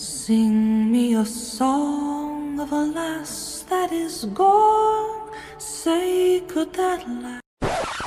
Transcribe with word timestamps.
Sing 0.00 0.90
me 0.90 1.14
a 1.14 1.26
song 1.26 2.58
of 2.58 2.72
a 2.72 2.86
that 3.68 3.92
is 3.92 4.24
gone. 4.32 5.30
Say, 5.58 6.40
that 6.40 7.06
last? 7.06 7.42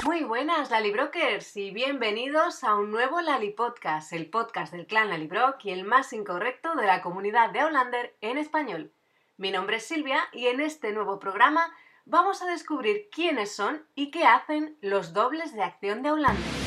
Muy 0.03 0.23
buenas, 0.23 0.71
Lalibrokers, 0.71 1.55
y 1.55 1.69
bienvenidos 1.69 2.63
a 2.63 2.73
un 2.73 2.89
nuevo 2.89 3.21
Lali 3.21 3.51
Podcast, 3.51 4.11
el 4.11 4.27
podcast 4.27 4.73
del 4.73 4.87
clan 4.87 5.09
Lalibrock 5.09 5.63
y 5.65 5.69
el 5.69 5.83
más 5.83 6.13
incorrecto 6.13 6.73
de 6.73 6.87
la 6.87 7.03
comunidad 7.03 7.51
de 7.51 7.59
Outlander 7.59 8.17
en 8.21 8.39
español. 8.39 8.91
Mi 9.37 9.51
nombre 9.51 9.77
es 9.77 9.85
Silvia 9.85 10.19
y 10.31 10.47
en 10.47 10.61
este 10.61 10.93
nuevo 10.93 11.19
programa 11.19 11.71
vamos 12.05 12.41
a 12.41 12.47
descubrir 12.47 13.07
quiénes 13.11 13.51
son 13.51 13.85
y 13.93 14.09
qué 14.09 14.23
hacen 14.23 14.79
los 14.81 15.13
dobles 15.13 15.53
de 15.53 15.61
acción 15.61 16.01
de 16.01 16.09
Outlander. 16.09 16.62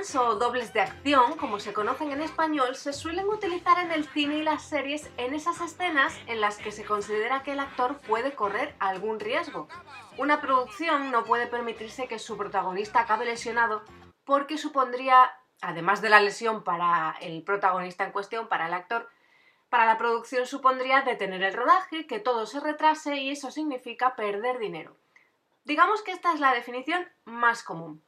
O 0.00 0.34
dobles 0.36 0.72
de 0.72 0.80
acción, 0.80 1.36
como 1.36 1.60
se 1.60 1.74
conocen 1.74 2.10
en 2.10 2.22
español, 2.22 2.74
se 2.74 2.94
suelen 2.94 3.28
utilizar 3.28 3.78
en 3.84 3.92
el 3.92 4.08
cine 4.08 4.36
y 4.36 4.42
las 4.42 4.62
series 4.62 5.10
en 5.18 5.34
esas 5.34 5.60
escenas 5.60 6.18
en 6.26 6.40
las 6.40 6.56
que 6.56 6.72
se 6.72 6.86
considera 6.86 7.42
que 7.42 7.52
el 7.52 7.60
actor 7.60 7.98
puede 8.08 8.34
correr 8.34 8.74
algún 8.78 9.20
riesgo. 9.20 9.68
Una 10.16 10.40
producción 10.40 11.10
no 11.10 11.24
puede 11.24 11.48
permitirse 11.48 12.08
que 12.08 12.18
su 12.18 12.38
protagonista 12.38 13.00
acabe 13.00 13.26
lesionado 13.26 13.82
porque 14.24 14.56
supondría, 14.56 15.32
además 15.60 16.00
de 16.00 16.08
la 16.08 16.22
lesión 16.22 16.64
para 16.64 17.14
el 17.20 17.42
protagonista 17.42 18.04
en 18.04 18.12
cuestión, 18.12 18.48
para 18.48 18.68
el 18.68 18.72
actor, 18.72 19.06
para 19.68 19.84
la 19.84 19.98
producción 19.98 20.46
supondría 20.46 21.02
detener 21.02 21.42
el 21.42 21.52
rodaje, 21.52 22.06
que 22.06 22.20
todo 22.20 22.46
se 22.46 22.60
retrase 22.60 23.16
y 23.16 23.32
eso 23.32 23.50
significa 23.50 24.16
perder 24.16 24.58
dinero. 24.58 24.96
Digamos 25.64 26.00
que 26.00 26.12
esta 26.12 26.32
es 26.32 26.40
la 26.40 26.54
definición 26.54 27.06
más 27.26 27.62
común. 27.62 28.02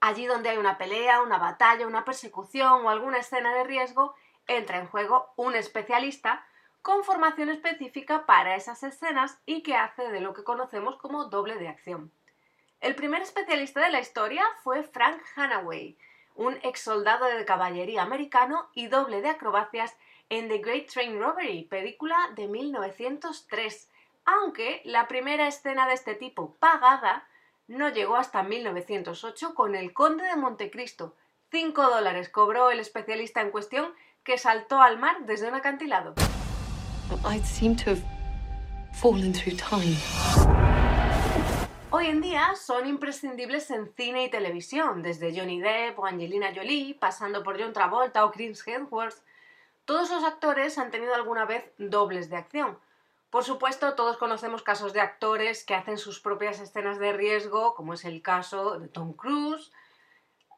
Allí 0.00 0.26
donde 0.26 0.48
hay 0.48 0.58
una 0.58 0.78
pelea, 0.78 1.22
una 1.22 1.38
batalla, 1.38 1.86
una 1.86 2.04
persecución 2.04 2.84
o 2.84 2.90
alguna 2.90 3.18
escena 3.18 3.54
de 3.54 3.64
riesgo, 3.64 4.14
entra 4.46 4.78
en 4.78 4.86
juego 4.88 5.32
un 5.36 5.54
especialista 5.54 6.44
con 6.82 7.04
formación 7.04 7.50
específica 7.50 8.24
para 8.24 8.56
esas 8.56 8.82
escenas 8.82 9.38
y 9.44 9.62
que 9.62 9.76
hace 9.76 10.10
de 10.10 10.20
lo 10.20 10.32
que 10.32 10.44
conocemos 10.44 10.96
como 10.96 11.26
doble 11.26 11.56
de 11.56 11.68
acción. 11.68 12.10
El 12.80 12.94
primer 12.94 13.20
especialista 13.20 13.80
de 13.80 13.90
la 13.90 14.00
historia 14.00 14.42
fue 14.62 14.82
Frank 14.82 15.20
Hanaway, 15.36 15.98
un 16.34 16.58
ex 16.62 16.80
soldado 16.80 17.26
de 17.26 17.44
caballería 17.44 18.00
americano 18.00 18.70
y 18.72 18.86
doble 18.86 19.20
de 19.20 19.28
acrobacias 19.28 19.94
en 20.30 20.48
The 20.48 20.58
Great 20.58 20.86
Train 20.86 21.20
Robbery, 21.20 21.64
película 21.64 22.16
de 22.34 22.48
1903, 22.48 23.90
aunque 24.24 24.80
la 24.84 25.08
primera 25.08 25.46
escena 25.46 25.86
de 25.86 25.94
este 25.94 26.14
tipo 26.14 26.54
pagada 26.56 27.28
no 27.70 27.88
llegó 27.88 28.16
hasta 28.16 28.42
1908 28.42 29.54
con 29.54 29.76
El 29.76 29.92
Conde 29.92 30.24
de 30.24 30.34
Montecristo. 30.34 31.14
Cinco 31.52 31.82
dólares 31.88 32.28
cobró 32.28 32.72
el 32.72 32.80
especialista 32.80 33.40
en 33.42 33.52
cuestión 33.52 33.94
que 34.24 34.38
saltó 34.38 34.82
al 34.82 34.98
mar 34.98 35.18
desde 35.24 35.48
un 35.48 35.54
acantilado. 35.54 36.14
Hoy 41.90 42.06
en 42.06 42.20
día 42.20 42.54
son 42.56 42.88
imprescindibles 42.88 43.70
en 43.70 43.92
cine 43.94 44.24
y 44.24 44.30
televisión, 44.30 45.02
desde 45.02 45.32
Johnny 45.38 45.60
Depp 45.60 45.96
o 45.96 46.06
Angelina 46.06 46.52
Jolie, 46.52 46.94
pasando 46.94 47.44
por 47.44 47.60
John 47.60 47.72
Travolta 47.72 48.24
o 48.24 48.32
Chris 48.32 48.66
Hemsworth. 48.66 49.22
Todos 49.84 50.10
los 50.10 50.24
actores 50.24 50.76
han 50.76 50.90
tenido 50.90 51.14
alguna 51.14 51.44
vez 51.44 51.70
dobles 51.78 52.30
de 52.30 52.36
acción, 52.36 52.78
por 53.30 53.44
supuesto, 53.44 53.94
todos 53.94 54.16
conocemos 54.16 54.62
casos 54.62 54.92
de 54.92 55.00
actores 55.00 55.64
que 55.64 55.74
hacen 55.74 55.98
sus 55.98 56.20
propias 56.20 56.58
escenas 56.58 56.98
de 56.98 57.12
riesgo, 57.12 57.74
como 57.74 57.94
es 57.94 58.04
el 58.04 58.22
caso 58.22 58.78
de 58.78 58.88
Tom 58.88 59.12
Cruise. 59.12 59.70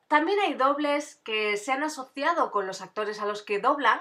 También 0.09 0.39
hay 0.41 0.55
dobles 0.55 1.21
que 1.25 1.59
se 1.59 1.71
han 1.71 1.83
asociado 1.83 2.51
con 2.51 2.67
los 2.67 2.81
actores 2.81 3.21
a 3.21 3.27
los 3.27 3.43
que 3.43 3.59
doblan 3.59 4.01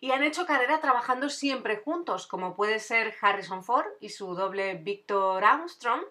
y 0.00 0.10
han 0.10 0.24
hecho 0.24 0.46
carrera 0.46 0.80
trabajando 0.80 1.28
siempre 1.28 1.76
juntos, 1.78 2.26
como 2.26 2.56
puede 2.56 2.80
ser 2.80 3.14
Harrison 3.20 3.62
Ford 3.62 3.86
y 4.00 4.10
su 4.10 4.34
doble 4.34 4.74
Victor 4.74 5.44
Armstrong, 5.44 6.02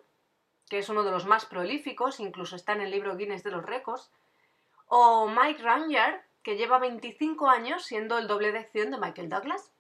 que 0.70 0.80
es 0.80 0.90
uno 0.90 1.04
de 1.04 1.12
los 1.12 1.26
más 1.26 1.46
prolíficos, 1.46 2.20
incluso 2.20 2.56
está 2.56 2.74
en 2.74 2.82
el 2.82 2.92
libro 2.92 3.18
Guinness 3.18 3.44
de 3.44 3.52
los 3.52 3.66
récords, 3.66 4.12
o 4.88 5.28
Mike 5.28 5.62
Ranger, 5.62 6.24
que 6.42 6.56
lleva 6.56 6.80
25 6.80 7.50
años 7.50 7.84
siendo 7.84 8.18
el 8.18 8.28
doble 8.28 8.52
de 8.52 8.60
acción 8.60 8.92
de 8.92 8.98
Michael 8.98 9.30
Douglas. 9.30 9.72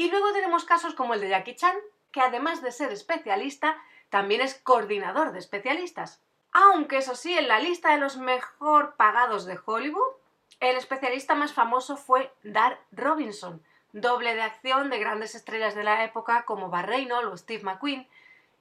Y 0.00 0.10
luego 0.10 0.32
tenemos 0.32 0.64
casos 0.64 0.94
como 0.94 1.12
el 1.12 1.20
de 1.20 1.28
Jackie 1.28 1.56
Chan, 1.56 1.76
que 2.10 2.22
además 2.22 2.62
de 2.62 2.72
ser 2.72 2.90
especialista, 2.90 3.76
también 4.08 4.40
es 4.40 4.54
coordinador 4.54 5.32
de 5.32 5.38
especialistas. 5.38 6.22
Aunque 6.52 6.96
eso 6.96 7.14
sí, 7.14 7.36
en 7.36 7.48
la 7.48 7.60
lista 7.60 7.92
de 7.92 7.98
los 7.98 8.16
mejor 8.16 8.94
pagados 8.96 9.44
de 9.44 9.58
Hollywood, 9.62 10.14
el 10.60 10.78
especialista 10.78 11.34
más 11.34 11.52
famoso 11.52 11.98
fue 11.98 12.32
Dar 12.42 12.80
Robinson, 12.92 13.62
doble 13.92 14.34
de 14.34 14.40
acción 14.40 14.88
de 14.88 15.00
grandes 15.00 15.34
estrellas 15.34 15.74
de 15.74 15.84
la 15.84 16.02
época 16.02 16.46
como 16.46 16.70
Bar 16.70 16.88
Reynolds 16.88 17.30
o 17.30 17.36
Steve 17.36 17.62
McQueen, 17.62 18.08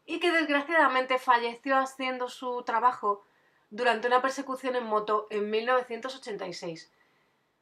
y 0.06 0.20
que 0.20 0.32
desgraciadamente 0.32 1.20
falleció 1.20 1.78
haciendo 1.78 2.28
su 2.28 2.64
trabajo 2.64 3.24
durante 3.70 4.10
una 4.10 4.22
persecución 4.22 4.76
en 4.76 4.84
moto 4.84 5.26
en 5.30 5.50
1986. 5.50 6.92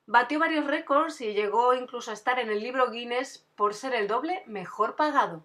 Batió 0.10 0.40
varios 0.40 0.66
récords 0.66 1.20
y 1.20 1.34
llegó 1.34 1.74
incluso 1.74 2.12
a 2.12 2.14
estar 2.14 2.40
en 2.40 2.50
el 2.50 2.62
libro 2.62 2.90
Guinness 2.90 3.46
por 3.58 3.74
ser 3.74 3.94
el 3.94 4.08
doble 4.08 4.42
mejor 4.48 4.96
pagado. 4.96 5.44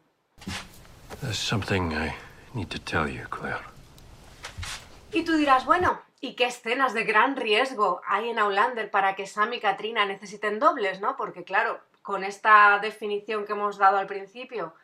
Y 5.12 5.24
tú 5.24 5.32
dirás, 5.32 5.64
bueno, 5.64 6.00
¿y 6.20 6.36
qué 6.36 6.44
escenas 6.44 6.94
de 6.94 7.02
gran 7.02 7.34
riesgo 7.34 8.02
hay 8.06 8.30
en 8.30 8.38
Outlander 8.38 8.88
para 8.88 9.16
que 9.16 9.26
Sam 9.26 9.52
y 9.54 9.60
Katrina 9.60 10.06
necesiten 10.06 10.60
dobles, 10.60 11.00
no? 11.00 11.16
Porque 11.16 11.42
claro, 11.42 11.80
con 12.02 12.22
esta 12.22 12.78
definición 12.78 13.44
que 13.46 13.54
hemos 13.54 13.78
dado 13.78 13.98
al 13.98 14.06
principio, 14.06 14.74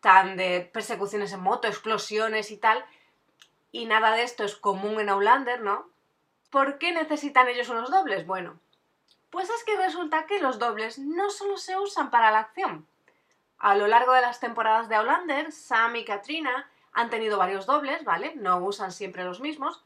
tan 0.00 0.38
de 0.38 0.70
persecuciones 0.72 1.34
en 1.34 1.40
moto, 1.40 1.68
explosiones 1.68 2.50
y 2.50 2.56
tal, 2.56 2.82
y 3.72 3.84
nada 3.84 4.12
de 4.12 4.22
esto 4.22 4.42
es 4.42 4.56
común 4.56 5.00
en 5.00 5.10
Outlander, 5.10 5.60
¿no? 5.60 5.86
¿Por 6.48 6.78
qué 6.78 6.92
necesitan 6.92 7.48
ellos 7.48 7.68
unos 7.68 7.90
dobles? 7.90 8.26
Bueno, 8.26 8.58
pues 9.32 9.48
es 9.48 9.64
que 9.64 9.78
resulta 9.78 10.26
que 10.26 10.40
los 10.40 10.58
dobles 10.58 10.98
no 10.98 11.30
solo 11.30 11.56
se 11.56 11.76
usan 11.78 12.10
para 12.10 12.30
la 12.30 12.40
acción. 12.40 12.86
A 13.58 13.74
lo 13.74 13.86
largo 13.86 14.12
de 14.12 14.20
las 14.20 14.40
temporadas 14.40 14.90
de 14.90 14.94
Outlander, 14.96 15.50
Sam 15.50 15.96
y 15.96 16.04
Katrina 16.04 16.68
han 16.92 17.08
tenido 17.08 17.38
varios 17.38 17.64
dobles, 17.64 18.04
¿vale? 18.04 18.34
No 18.36 18.58
usan 18.58 18.92
siempre 18.92 19.24
los 19.24 19.40
mismos. 19.40 19.82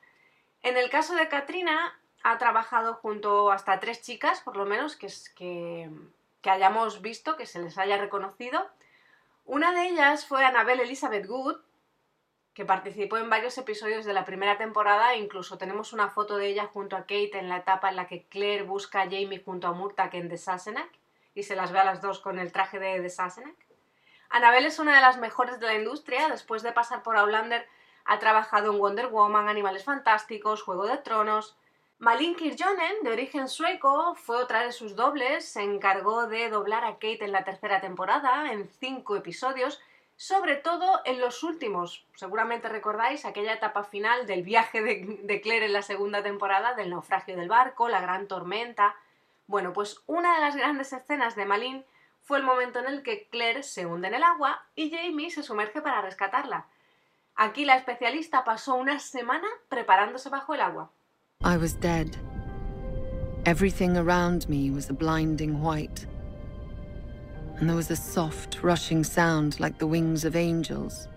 En 0.62 0.76
el 0.76 0.90
caso 0.90 1.14
de 1.14 1.28
Katrina, 1.28 1.96
ha 2.24 2.38
trabajado 2.38 2.94
junto 2.94 3.52
hasta 3.52 3.78
tres 3.78 4.02
chicas, 4.02 4.40
por 4.40 4.56
lo 4.56 4.66
menos, 4.66 4.96
que, 4.96 5.06
que, 5.36 5.90
que 6.42 6.50
hayamos 6.50 7.00
visto, 7.00 7.36
que 7.36 7.46
se 7.46 7.60
les 7.60 7.78
haya 7.78 7.98
reconocido. 7.98 8.68
Una 9.44 9.70
de 9.70 9.90
ellas 9.90 10.26
fue 10.26 10.44
Annabelle 10.44 10.82
Elizabeth 10.82 11.24
Good, 11.24 11.58
que 12.56 12.65
participó 12.65 13.19
en 13.19 13.28
varios 13.28 13.59
episodios 13.59 14.06
de 14.06 14.15
la 14.15 14.25
primera 14.25 14.56
temporada, 14.56 15.15
incluso 15.15 15.59
tenemos 15.59 15.93
una 15.93 16.09
foto 16.09 16.39
de 16.39 16.47
ella 16.47 16.65
junto 16.65 16.97
a 16.97 17.03
Kate 17.03 17.39
en 17.39 17.50
la 17.50 17.59
etapa 17.59 17.91
en 17.91 17.97
la 17.97 18.06
que 18.06 18.25
Claire 18.31 18.62
busca 18.62 19.03
a 19.03 19.05
Jamie 19.05 19.43
junto 19.44 19.69
a 19.69 19.72
Murtagh 19.72 20.15
en 20.15 20.31
The 20.31 20.39
Sassenach 20.39 20.91
y 21.34 21.43
se 21.43 21.55
las 21.55 21.71
ve 21.71 21.81
a 21.81 21.84
las 21.84 22.00
dos 22.00 22.19
con 22.19 22.39
el 22.39 22.53
traje 22.53 22.78
de 22.78 22.99
The 23.03 23.11
Sassenach. 23.11 23.59
Annabelle 24.31 24.69
es 24.69 24.78
una 24.78 24.94
de 24.94 25.03
las 25.03 25.19
mejores 25.19 25.61
de 25.61 25.67
la 25.67 25.75
industria, 25.75 26.31
después 26.31 26.62
de 26.62 26.72
pasar 26.72 27.03
por 27.03 27.19
Outlander 27.19 27.69
ha 28.06 28.19
trabajado 28.19 28.73
en 28.73 28.78
Wonder 28.78 29.09
Woman, 29.09 29.50
Animales 29.50 29.84
Fantásticos, 29.84 30.62
Juego 30.62 30.87
de 30.87 30.97
Tronos. 30.97 31.59
Malin 31.99 32.37
Kirjonen, 32.37 33.03
de 33.03 33.12
origen 33.12 33.49
sueco, 33.49 34.15
fue 34.15 34.38
otra 34.38 34.62
de 34.62 34.73
sus 34.73 34.97
dobles, 34.97 35.47
se 35.47 35.62
encargó 35.62 36.27
de 36.27 36.49
doblar 36.49 36.84
a 36.84 36.94
Kate 36.94 37.27
en 37.27 37.33
la 37.33 37.44
tercera 37.44 37.83
temporada, 37.83 38.50
en 38.50 38.67
cinco 38.67 39.14
episodios, 39.14 39.79
sobre 40.16 40.56
todo 40.56 41.02
en 41.04 41.20
los 41.20 41.42
últimos. 41.42 42.06
Seguramente 42.14 42.68
recordáis 42.68 43.24
aquella 43.24 43.52
etapa 43.52 43.84
final 43.84 44.26
del 44.26 44.42
viaje 44.42 44.82
de, 44.82 45.40
Claire 45.40 45.66
en 45.66 45.72
la 45.72 45.82
segunda 45.82 46.22
temporada, 46.22 46.74
del 46.74 46.90
naufragio 46.90 47.36
del 47.36 47.48
barco, 47.48 47.88
la 47.88 48.00
gran 48.00 48.26
tormenta. 48.26 48.96
Bueno, 49.46 49.72
pues 49.72 50.00
una 50.06 50.34
de 50.34 50.40
las 50.40 50.56
grandes 50.56 50.92
escenas 50.92 51.36
de 51.36 51.44
Malin 51.44 51.84
fue 52.24 52.38
el 52.38 52.44
momento 52.44 52.80
en 52.80 52.86
el 52.86 53.02
que 53.02 53.28
Claire 53.30 53.62
se 53.62 53.86
hunde 53.86 54.08
en 54.08 54.14
el 54.14 54.22
agua 54.22 54.64
y 54.74 54.90
Jamie 54.90 55.30
se 55.30 55.42
sumerge 55.42 55.80
para 55.80 56.00
rescatarla. 56.00 56.66
Aquí 57.36 57.66
la 57.66 57.76
especialista 57.76 58.44
pasó 58.44 58.74
una 58.74 58.98
semana 58.98 59.46
preparándose 59.68 60.30
bajo 60.30 60.54
el 60.54 60.62
agua. 60.62 60.90
I 61.44 61.58
was 61.58 61.78
dead. 61.78 62.16
Everything 63.44 63.96
around 63.96 64.48
me 64.48 64.70
was 64.70 64.88
a 64.90 64.94
blinding 64.94 65.62
white. 65.62 66.08
And 67.58 67.69
there 67.69 67.76
was 67.76 67.91
a 67.91 67.97
soft, 67.97 68.62
rushing 68.62 69.03
sound 69.05 69.58
like 69.61 69.79
the 69.79 69.87
wings 69.87 70.25
of 70.25 70.37
angels. 70.37 71.08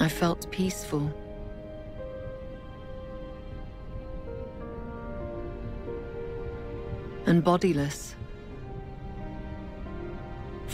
I 0.00 0.08
felt 0.08 0.50
peaceful. 0.50 1.12
And 7.26 7.42
bodiless. 7.42 8.16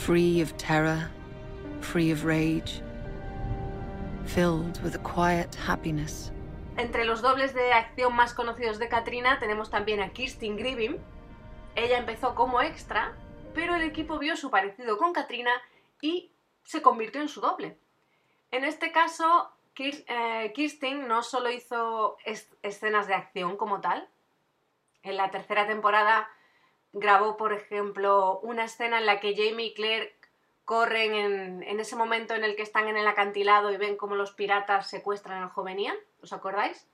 free 0.03 0.41
of 0.41 0.57
terror, 0.57 1.09
free 1.79 2.11
of 2.11 2.25
rage, 2.25 2.81
filled 4.25 4.81
with 4.83 4.95
a 4.95 4.99
quiet 4.99 5.55
happiness. 5.55 6.29
Entre 6.77 7.05
los 7.05 7.21
dobles 7.21 7.53
de 7.53 7.71
acción 7.71 8.13
más 8.13 8.33
conocidos 8.33 8.79
de 8.79 8.89
Katrina 8.89 9.39
tenemos 9.39 9.69
también 9.69 10.01
a 10.01 10.09
Kirsten 10.09 10.57
Griffin. 10.57 10.99
Ella 11.75 11.99
empezó 11.99 12.35
como 12.35 12.59
extra, 12.59 13.13
pero 13.53 13.75
el 13.75 13.83
equipo 13.83 14.19
vio 14.19 14.35
su 14.35 14.49
parecido 14.49 14.97
con 14.97 15.13
Katrina 15.13 15.51
y 16.01 16.31
se 16.63 16.81
convirtió 16.81 17.21
en 17.21 17.29
su 17.29 17.41
doble. 17.41 17.77
En 18.51 18.63
este 18.65 18.91
caso, 18.91 19.51
eh, 19.77 20.51
Kirsten 20.53 21.07
no 21.07 21.23
solo 21.23 21.49
hizo 21.49 22.17
escenas 22.61 23.07
de 23.07 23.15
acción 23.15 23.57
como 23.57 23.81
tal, 23.81 24.07
en 25.03 25.17
la 25.17 25.31
tercera 25.31 25.67
temporada 25.67 26.29
grabó, 26.93 27.37
por 27.37 27.53
ejemplo, 27.53 28.39
una 28.41 28.65
escena 28.65 28.99
en 28.99 29.05
la 29.05 29.19
que 29.19 29.35
Jamie 29.35 29.67
y 29.67 29.73
Claire 29.73 30.15
corren 30.65 31.13
en, 31.63 31.79
ese 31.79 31.95
momento 31.95 32.35
en 32.35 32.43
el 32.43 32.55
que 32.55 32.61
están 32.61 32.87
en 32.87 32.95
el 32.95 33.07
acantilado 33.07 33.71
y 33.71 33.77
ven 33.77 33.97
cómo 33.97 34.15
los 34.15 34.31
piratas 34.31 34.89
secuestran 34.89 35.43
al 35.43 35.49
joven 35.49 35.79
Ian, 35.79 35.97
¿os 36.21 36.31
acordáis? 36.31 36.87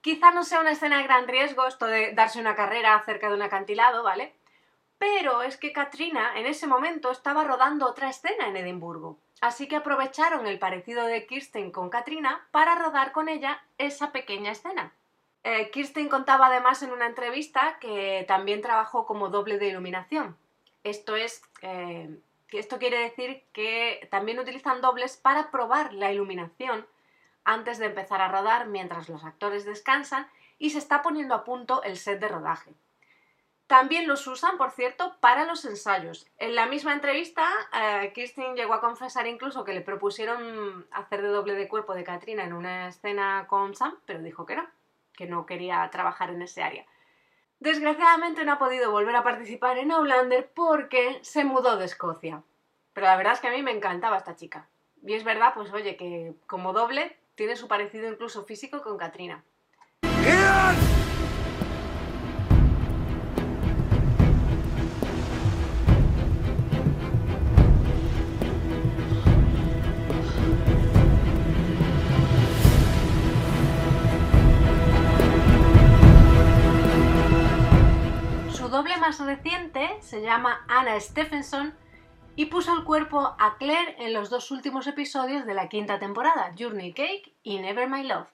Quizá 0.00 0.32
no 0.32 0.42
sea 0.42 0.60
una 0.60 0.72
escena 0.72 0.98
de 0.98 1.04
gran 1.04 1.28
riesgo 1.28 1.66
esto 1.66 1.86
de 1.86 2.12
darse 2.14 2.40
una 2.40 2.56
carrera 2.56 3.00
cerca 3.04 3.28
de 3.28 3.34
un 3.34 3.42
acantilado, 3.42 4.02
¿vale? 4.02 4.34
Pero 5.00 5.40
es 5.40 5.56
que 5.56 5.72
Katrina 5.72 6.38
en 6.38 6.44
ese 6.44 6.66
momento 6.66 7.10
estaba 7.10 7.42
rodando 7.42 7.86
otra 7.86 8.10
escena 8.10 8.48
en 8.48 8.58
Edimburgo, 8.58 9.16
así 9.40 9.66
que 9.66 9.76
aprovecharon 9.76 10.46
el 10.46 10.58
parecido 10.58 11.06
de 11.06 11.26
Kirsten 11.26 11.70
con 11.70 11.88
Katrina 11.88 12.46
para 12.50 12.74
rodar 12.74 13.10
con 13.10 13.30
ella 13.30 13.64
esa 13.78 14.12
pequeña 14.12 14.52
escena. 14.52 14.92
Eh, 15.42 15.70
Kirsten 15.70 16.10
contaba 16.10 16.48
además 16.48 16.82
en 16.82 16.92
una 16.92 17.06
entrevista 17.06 17.78
que 17.80 18.26
también 18.28 18.60
trabajó 18.60 19.06
como 19.06 19.30
doble 19.30 19.56
de 19.56 19.68
iluminación. 19.68 20.36
Esto 20.84 21.16
es, 21.16 21.42
eh, 21.62 22.14
esto 22.52 22.78
quiere 22.78 22.98
decir 22.98 23.42
que 23.54 24.06
también 24.10 24.38
utilizan 24.38 24.82
dobles 24.82 25.16
para 25.16 25.50
probar 25.50 25.94
la 25.94 26.12
iluminación 26.12 26.86
antes 27.44 27.78
de 27.78 27.86
empezar 27.86 28.20
a 28.20 28.28
rodar 28.28 28.66
mientras 28.66 29.08
los 29.08 29.24
actores 29.24 29.64
descansan 29.64 30.28
y 30.58 30.70
se 30.70 30.78
está 30.78 31.00
poniendo 31.00 31.34
a 31.34 31.44
punto 31.44 31.82
el 31.84 31.96
set 31.96 32.20
de 32.20 32.28
rodaje. 32.28 32.74
También 33.70 34.08
los 34.08 34.26
usan, 34.26 34.58
por 34.58 34.72
cierto, 34.72 35.14
para 35.20 35.44
los 35.44 35.64
ensayos. 35.64 36.26
En 36.38 36.56
la 36.56 36.66
misma 36.66 36.92
entrevista, 36.92 37.46
eh, 37.72 38.10
Kirsten 38.12 38.56
llegó 38.56 38.74
a 38.74 38.80
confesar 38.80 39.28
incluso 39.28 39.62
que 39.62 39.72
le 39.72 39.80
propusieron 39.80 40.88
hacer 40.90 41.22
de 41.22 41.28
doble 41.28 41.54
de 41.54 41.68
cuerpo 41.68 41.94
de 41.94 42.02
Katrina 42.02 42.42
en 42.42 42.52
una 42.52 42.88
escena 42.88 43.46
con 43.48 43.76
Sam, 43.76 43.94
pero 44.06 44.24
dijo 44.24 44.44
que 44.44 44.56
no 44.56 44.66
que 45.12 45.26
no 45.26 45.46
quería 45.46 45.88
trabajar 45.92 46.30
en 46.30 46.42
ese 46.42 46.64
área. 46.64 46.84
Desgraciadamente 47.60 48.44
no 48.44 48.54
ha 48.54 48.58
podido 48.58 48.90
volver 48.90 49.14
a 49.14 49.22
participar 49.22 49.78
en 49.78 49.92
Outlander 49.92 50.50
porque 50.52 51.20
se 51.22 51.44
mudó 51.44 51.76
de 51.76 51.84
Escocia. 51.84 52.42
Pero 52.92 53.06
la 53.06 53.16
verdad 53.16 53.34
es 53.34 53.40
que 53.40 53.48
a 53.48 53.52
mí 53.52 53.62
me 53.62 53.70
encantaba 53.70 54.16
esta 54.16 54.34
chica. 54.34 54.66
Y 55.06 55.14
es 55.14 55.22
verdad, 55.22 55.54
pues 55.54 55.72
oye, 55.72 55.94
que 55.94 56.34
como 56.48 56.72
doble 56.72 57.16
tiene 57.36 57.54
su 57.54 57.68
parecido 57.68 58.08
incluso 58.08 58.44
físico 58.44 58.82
con 58.82 58.98
Katrina. 58.98 59.44
Doble 78.70 78.96
más 78.98 79.18
reciente 79.18 79.90
se 80.00 80.22
llama 80.22 80.64
Anna 80.68 80.98
Stephenson 81.00 81.74
y 82.36 82.46
puso 82.46 82.72
el 82.72 82.84
cuerpo 82.84 83.34
a 83.38 83.56
Claire 83.58 83.96
en 83.98 84.12
los 84.12 84.30
dos 84.30 84.52
últimos 84.52 84.86
episodios 84.86 85.44
de 85.44 85.54
la 85.54 85.68
quinta 85.68 85.98
temporada, 85.98 86.54
Journey 86.56 86.92
Cake 86.92 87.34
y 87.42 87.58
Never 87.58 87.88
My 87.88 88.04
Love. 88.04 88.28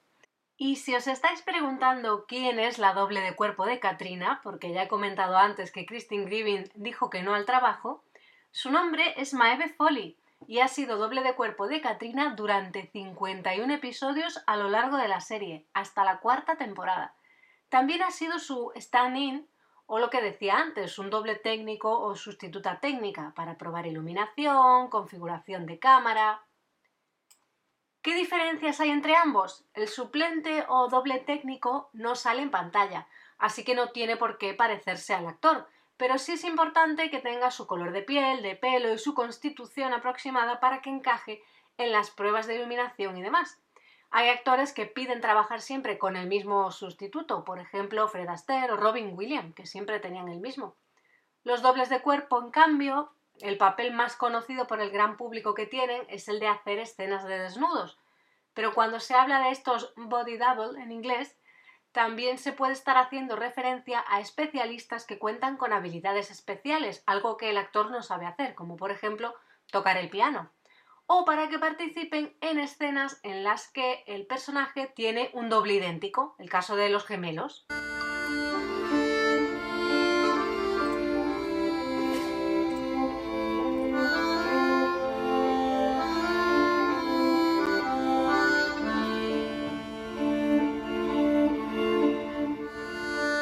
Y 0.59 0.77
si 0.77 0.95
os 0.95 1.07
estáis 1.07 1.41
preguntando 1.41 2.27
quién 2.27 2.59
es 2.59 2.79
la 2.79 2.93
doble 2.93 3.23
de 3.23 3.35
cuerpo 3.35 3.65
de 3.65 3.81
Katrina, 3.81 4.41
porque 4.43 4.73
ya 4.75 4.83
he 4.83 4.89
comentado 4.89 5.39
antes 5.39 5.73
que 5.73 5.87
Christine 5.87 6.27
Grievin 6.27 6.71
dijo 6.75 7.09
que 7.09 7.23
no 7.23 7.35
al 7.35 7.47
trabajo, 7.47 8.05
su 8.51 8.71
nombre 8.71 9.15
es 9.17 9.33
Maeve 9.33 9.71
Foley 9.71 10.19
y 10.47 10.61
ha 10.61 10.69
sido 10.69 10.99
doble 10.99 11.23
de 11.23 11.35
cuerpo 11.35 11.67
de 11.67 11.81
Katrina 11.81 12.35
durante 12.37 12.87
51 12.89 13.73
episodios 13.73 14.43
a 14.47 14.57
lo 14.57 14.69
largo 14.69 14.99
de 14.99 15.09
la 15.09 15.21
serie, 15.23 15.65
hasta 15.73 16.05
la 16.05 16.21
cuarta 16.21 16.57
temporada. 16.57 17.15
También 17.71 18.03
ha 18.03 18.11
sido 18.11 18.39
su 18.39 18.71
stand-in 18.77 19.47
o 19.87 19.99
lo 19.99 20.11
que 20.11 20.21
decía 20.21 20.59
antes, 20.59 20.99
un 20.99 21.11
doble 21.11 21.37
técnico 21.37 22.01
o 22.01 22.15
sustituta 22.17 22.81
técnica 22.81 23.33
para 23.37 23.57
probar 23.57 23.87
iluminación, 23.87 24.89
configuración 24.89 25.65
de 25.67 25.79
cámara. 25.79 26.43
¿Qué 28.03 28.15
diferencias 28.15 28.81
hay 28.81 28.91
entre 28.91 29.17
ambos? 29.17 29.65
El 29.75 29.89
suplente 29.89 30.65
o 30.69 30.89
doble 30.89 31.21
técnico 31.21 31.91
no 31.93 32.15
sale 32.15 32.43
en 32.43 32.51
pantalla, 32.51 33.09
así 33.39 33.65
que 33.65 33.75
no 33.75 33.91
tiene 33.91 34.17
por 34.17 34.39
qué 34.39 34.55
parecerse 34.55 35.15
al 35.15 35.27
actor, 35.27 35.69
pero 35.97 36.19
sí 36.19 36.33
es 36.33 36.45
importante 36.45 37.11
que 37.11 37.21
tenga 37.21 37.51
su 37.51 37.67
color 37.67 37.93
de 37.93 38.03
piel, 38.03 38.43
de 38.43 38.55
pelo 38.57 38.93
y 38.93 38.99
su 38.99 39.15
constitución 39.15 39.93
aproximada 39.93 40.61
para 40.61 40.83
que 40.83 40.91
encaje 40.91 41.43
en 41.79 41.93
las 41.93 42.11
pruebas 42.11 42.47
de 42.47 42.57
iluminación 42.57 43.17
y 43.17 43.23
demás. 43.23 43.61
Hay 44.11 44.29
actores 44.29 44.73
que 44.73 44.87
piden 44.87 45.21
trabajar 45.21 45.61
siempre 45.61 45.99
con 45.99 46.17
el 46.17 46.27
mismo 46.27 46.71
sustituto, 46.71 47.45
por 47.45 47.59
ejemplo 47.59 48.09
Fred 48.09 48.29
Astaire 48.29 48.73
o 48.73 48.77
Robin 48.77 49.17
Williams, 49.17 49.55
que 49.55 49.67
siempre 49.67 50.01
tenían 50.01 50.29
el 50.29 50.41
mismo. 50.41 50.77
Los 51.45 51.63
dobles 51.63 51.89
de 51.89 52.01
cuerpo, 52.01 52.41
en 52.41 52.51
cambio, 52.51 53.13
el 53.41 53.59
papel 53.59 53.93
más 53.93 54.17
conocido 54.17 54.67
por 54.67 54.81
el 54.81 54.91
gran 54.91 55.17
público 55.17 55.55
que 55.55 55.67
tienen 55.67 56.03
es 56.09 56.29
el 56.29 56.41
de 56.41 56.49
hacer 56.49 56.79
escenas 56.79 57.25
de 57.25 57.39
desnudos. 57.39 57.99
Pero 58.55 58.75
cuando 58.75 59.01
se 59.01 59.15
habla 59.15 59.41
de 59.41 59.51
estos 59.51 59.93
body 59.97 60.39
double 60.39 60.81
en 60.83 60.93
inglés, 60.93 61.37
también 61.93 62.39
se 62.39 62.53
puede 62.53 62.73
estar 62.73 62.97
haciendo 62.97 63.37
referencia 63.37 64.05
a 64.09 64.21
especialistas 64.21 65.07
que 65.07 65.19
cuentan 65.19 65.57
con 65.57 65.73
habilidades 65.73 66.31
especiales, 66.31 67.03
algo 67.07 67.37
que 67.37 67.51
el 67.51 67.59
actor 67.59 67.91
no 67.91 68.03
sabe 68.03 68.27
hacer, 68.27 68.55
como 68.55 68.77
por 68.77 68.91
ejemplo 68.91 69.35
tocar 69.71 69.97
el 69.97 70.11
piano 70.11 70.51
o 71.07 71.25
para 71.25 71.49
que 71.49 71.59
participen 71.59 72.37
en 72.41 72.59
escenas 72.59 73.21
en 73.23 73.45
las 73.45 73.69
que 73.69 74.03
el 74.07 74.27
personaje 74.27 74.93
tiene 74.95 75.31
un 75.33 75.49
doble 75.49 75.75
idéntico, 75.75 76.35
el 76.39 76.51
caso 76.51 76.77
de 76.77 76.89
los 76.89 77.05
gemelos. 77.05 77.67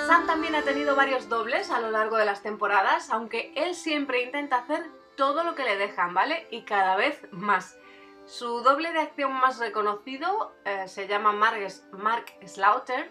Sam 0.06 0.26
también 0.26 0.54
ha 0.54 0.62
tenido 0.62 0.94
varios 0.94 1.28
dobles 1.30 1.70
a 1.70 1.80
lo 1.80 1.90
largo 1.90 2.18
de 2.18 2.26
las 2.26 2.42
temporadas, 2.42 3.10
aunque 3.10 3.52
él 3.56 3.74
siempre 3.74 4.22
intenta 4.22 4.58
hacer 4.58 5.03
todo 5.16 5.44
lo 5.44 5.54
que 5.54 5.64
le 5.64 5.76
dejan, 5.76 6.14
¿vale? 6.14 6.46
Y 6.50 6.62
cada 6.62 6.96
vez 6.96 7.26
más. 7.30 7.78
Su 8.26 8.62
doble 8.62 8.92
de 8.92 9.00
acción 9.00 9.32
más 9.32 9.58
reconocido 9.58 10.54
eh, 10.64 10.88
se 10.88 11.06
llama 11.06 11.32
Mark, 11.32 12.32
Slaughter, 12.46 13.10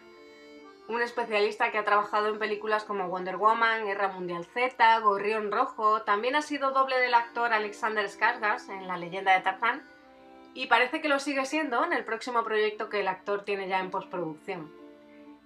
un 0.88 1.02
especialista 1.02 1.72
que 1.72 1.78
ha 1.78 1.86
trabajado 1.86 2.28
en 2.28 2.40
películas 2.40 2.84
como 2.84 3.08
Wonder 3.08 3.38
Woman, 3.38 3.86
Guerra 3.86 4.08
Mundial 4.10 4.46
Z, 4.46 5.00
Gorrión 5.00 5.52
Rojo. 5.52 6.02
También 6.02 6.36
ha 6.36 6.42
sido 6.42 6.72
doble 6.72 7.00
del 7.00 7.14
actor 7.14 7.54
Alexander 7.54 8.06
Skarsgård 8.06 8.70
en 8.70 8.88
La 8.88 8.98
leyenda 8.98 9.34
de 9.34 9.42
Tarzán 9.42 9.88
y 10.56 10.68
parece 10.68 11.02
que 11.02 11.10
lo 11.10 11.20
sigue 11.20 11.46
siendo 11.46 11.86
en 11.86 11.94
el 11.94 12.04
próximo 12.04 12.44
proyecto 12.44 12.90
que 12.90 13.00
el 13.00 13.08
actor 13.08 13.44
tiene 13.44 13.68
ya 13.68 13.80
en 13.80 13.92
postproducción. 13.92 14.72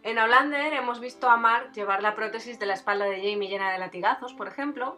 En 0.04 0.18
Outlander 0.20 0.74
hemos 0.74 1.00
visto 1.00 1.30
a 1.30 1.38
Mark 1.38 1.72
llevar 1.74 2.02
la 2.02 2.16
prótesis 2.16 2.60
de 2.60 2.66
la 2.66 2.74
espalda 2.74 3.06
de 3.06 3.18
Jamie 3.18 3.50
llena 3.50 3.72
de 3.72 3.80
latigazos, 3.80 4.34
por 4.34 4.48
ejemplo, 4.48 4.98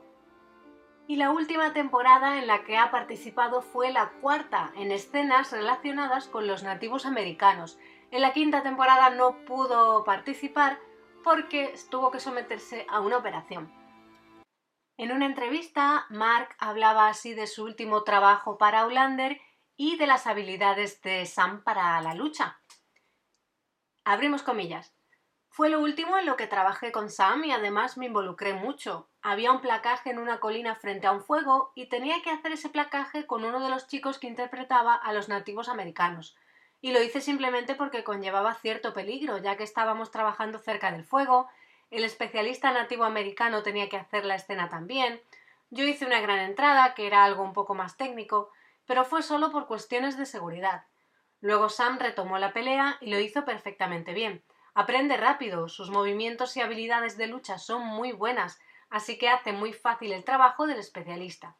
y 1.09 1.15
la 1.15 1.31
última 1.31 1.73
temporada 1.73 2.37
en 2.37 2.45
la 2.45 2.63
que 2.63 2.77
ha 2.77 2.91
participado 2.91 3.63
fue 3.63 3.91
la 3.91 4.11
cuarta 4.21 4.71
en 4.75 4.91
escenas 4.91 5.51
relacionadas 5.51 6.27
con 6.27 6.45
los 6.45 6.61
nativos 6.61 7.07
americanos. 7.07 7.79
En 8.11 8.21
la 8.21 8.31
quinta 8.31 8.61
temporada 8.61 9.09
no 9.09 9.43
pudo 9.43 10.03
participar 10.03 10.77
porque 11.23 11.73
tuvo 11.89 12.11
que 12.11 12.19
someterse 12.19 12.85
a 12.87 12.99
una 12.99 13.17
operación. 13.17 13.73
En 14.97 15.11
una 15.11 15.25
entrevista, 15.25 16.05
Mark 16.11 16.55
hablaba 16.59 17.07
así 17.07 17.33
de 17.33 17.47
su 17.47 17.63
último 17.63 18.03
trabajo 18.03 18.59
para 18.59 18.81
Outlander 18.81 19.41
y 19.75 19.97
de 19.97 20.05
las 20.05 20.27
habilidades 20.27 21.01
de 21.01 21.25
Sam 21.25 21.63
para 21.63 21.99
la 22.01 22.13
lucha. 22.13 22.61
Abrimos 24.05 24.43
comillas. 24.43 24.93
Fue 25.49 25.69
lo 25.69 25.79
último 25.79 26.19
en 26.19 26.27
lo 26.27 26.37
que 26.37 26.45
trabajé 26.45 26.91
con 26.91 27.09
Sam 27.09 27.45
y 27.45 27.51
además 27.51 27.97
me 27.97 28.05
involucré 28.05 28.53
mucho. 28.53 29.08
Había 29.21 29.51
un 29.51 29.59
placaje 29.59 30.11
en 30.11 30.19
una 30.19 30.39
colina 30.39 30.75
frente 30.75 31.07
a 31.07 31.11
un 31.11 31.21
fuego 31.21 31.71
y 31.75 31.87
tenía 31.87 32.21
que 32.21 32.29
hacer 32.29 32.53
ese 32.53 32.69
placaje 32.69 33.25
con 33.25 33.43
uno 33.43 33.59
de 33.59 33.69
los 33.69 33.87
chicos 33.87 34.17
que 34.17 34.27
interpretaba 34.27 34.95
a 34.95 35.11
los 35.11 35.27
nativos 35.27 35.67
americanos. 35.67 36.37
Y 36.81 36.93
lo 36.93 37.01
hice 37.03 37.19
simplemente 37.19 37.75
porque 37.75 38.05
conllevaba 38.05 38.53
cierto 38.55 38.93
peligro, 38.93 39.37
ya 39.37 39.57
que 39.57 39.63
estábamos 39.63 40.11
trabajando 40.11 40.59
cerca 40.59 40.91
del 40.91 41.03
fuego, 41.03 41.49
el 41.91 42.03
especialista 42.03 42.71
nativo 42.71 43.03
americano 43.03 43.63
tenía 43.63 43.89
que 43.89 43.97
hacer 43.97 44.23
la 44.23 44.35
escena 44.35 44.69
también, 44.69 45.21
Yo 45.71 45.83
hice 45.83 46.05
una 46.05 46.19
gran 46.19 46.39
entrada, 46.39 46.95
que 46.95 47.05
era 47.05 47.23
algo 47.23 47.43
un 47.43 47.53
poco 47.53 47.75
más 47.75 47.95
técnico, 47.95 48.49
pero 48.87 49.05
fue 49.05 49.21
solo 49.21 49.51
por 49.51 49.67
cuestiones 49.67 50.17
de 50.17 50.25
seguridad. 50.25 50.85
Luego 51.41 51.69
Sam 51.69 51.99
retomó 51.99 52.39
la 52.39 52.53
pelea 52.53 52.97
y 53.01 53.11
lo 53.11 53.19
hizo 53.19 53.45
perfectamente 53.45 54.13
bien. 54.13 54.43
Aprende 54.73 55.15
rápido, 55.15 55.69
sus 55.69 55.91
movimientos 55.91 56.57
y 56.57 56.61
habilidades 56.61 57.17
de 57.17 57.27
lucha 57.27 57.59
son 57.59 57.85
muy 57.85 58.13
buenas, 58.13 58.59
así 58.89 59.17
que 59.17 59.29
hace 59.29 59.51
muy 59.51 59.73
fácil 59.73 60.13
el 60.13 60.23
trabajo 60.23 60.67
del 60.67 60.79
especialista. 60.79 61.55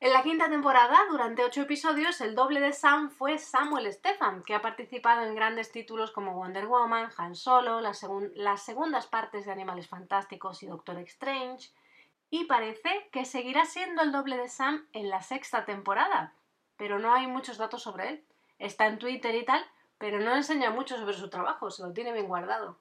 En 0.00 0.12
la 0.12 0.22
quinta 0.22 0.48
temporada, 0.48 0.96
durante 1.10 1.44
ocho 1.44 1.62
episodios, 1.62 2.20
el 2.20 2.36
doble 2.36 2.60
de 2.60 2.72
Sam 2.72 3.10
fue 3.10 3.36
Samuel 3.36 3.92
Stefan, 3.92 4.44
que 4.44 4.54
ha 4.54 4.62
participado 4.62 5.24
en 5.24 5.34
grandes 5.34 5.72
títulos 5.72 6.12
como 6.12 6.34
Wonder 6.34 6.66
Woman, 6.66 7.10
Han 7.16 7.34
Solo, 7.34 7.80
las, 7.80 8.06
las 8.36 8.62
segundas 8.62 9.08
partes 9.08 9.44
de 9.44 9.50
Animales 9.50 9.88
Fantásticos 9.88 10.62
y 10.62 10.66
Doctor 10.66 10.98
Strange, 10.98 11.70
y 12.30 12.44
parece 12.44 13.08
que 13.10 13.24
seguirá 13.24 13.64
siendo 13.64 14.02
el 14.02 14.12
doble 14.12 14.36
de 14.36 14.48
Sam 14.48 14.86
en 14.92 15.08
la 15.08 15.20
sexta 15.20 15.64
temporada, 15.64 16.32
pero 16.76 17.00
no 17.00 17.12
hay 17.12 17.26
muchos 17.26 17.58
datos 17.58 17.82
sobre 17.82 18.08
él. 18.08 18.24
Está 18.60 18.86
en 18.86 19.00
Twitter 19.00 19.34
y 19.34 19.44
tal, 19.44 19.64
pero 19.98 20.20
no 20.20 20.36
enseña 20.36 20.70
mucho 20.70 20.96
sobre 20.96 21.14
su 21.14 21.28
trabajo, 21.28 21.72
se 21.72 21.82
lo 21.82 21.92
tiene 21.92 22.12
bien 22.12 22.28
guardado. 22.28 22.78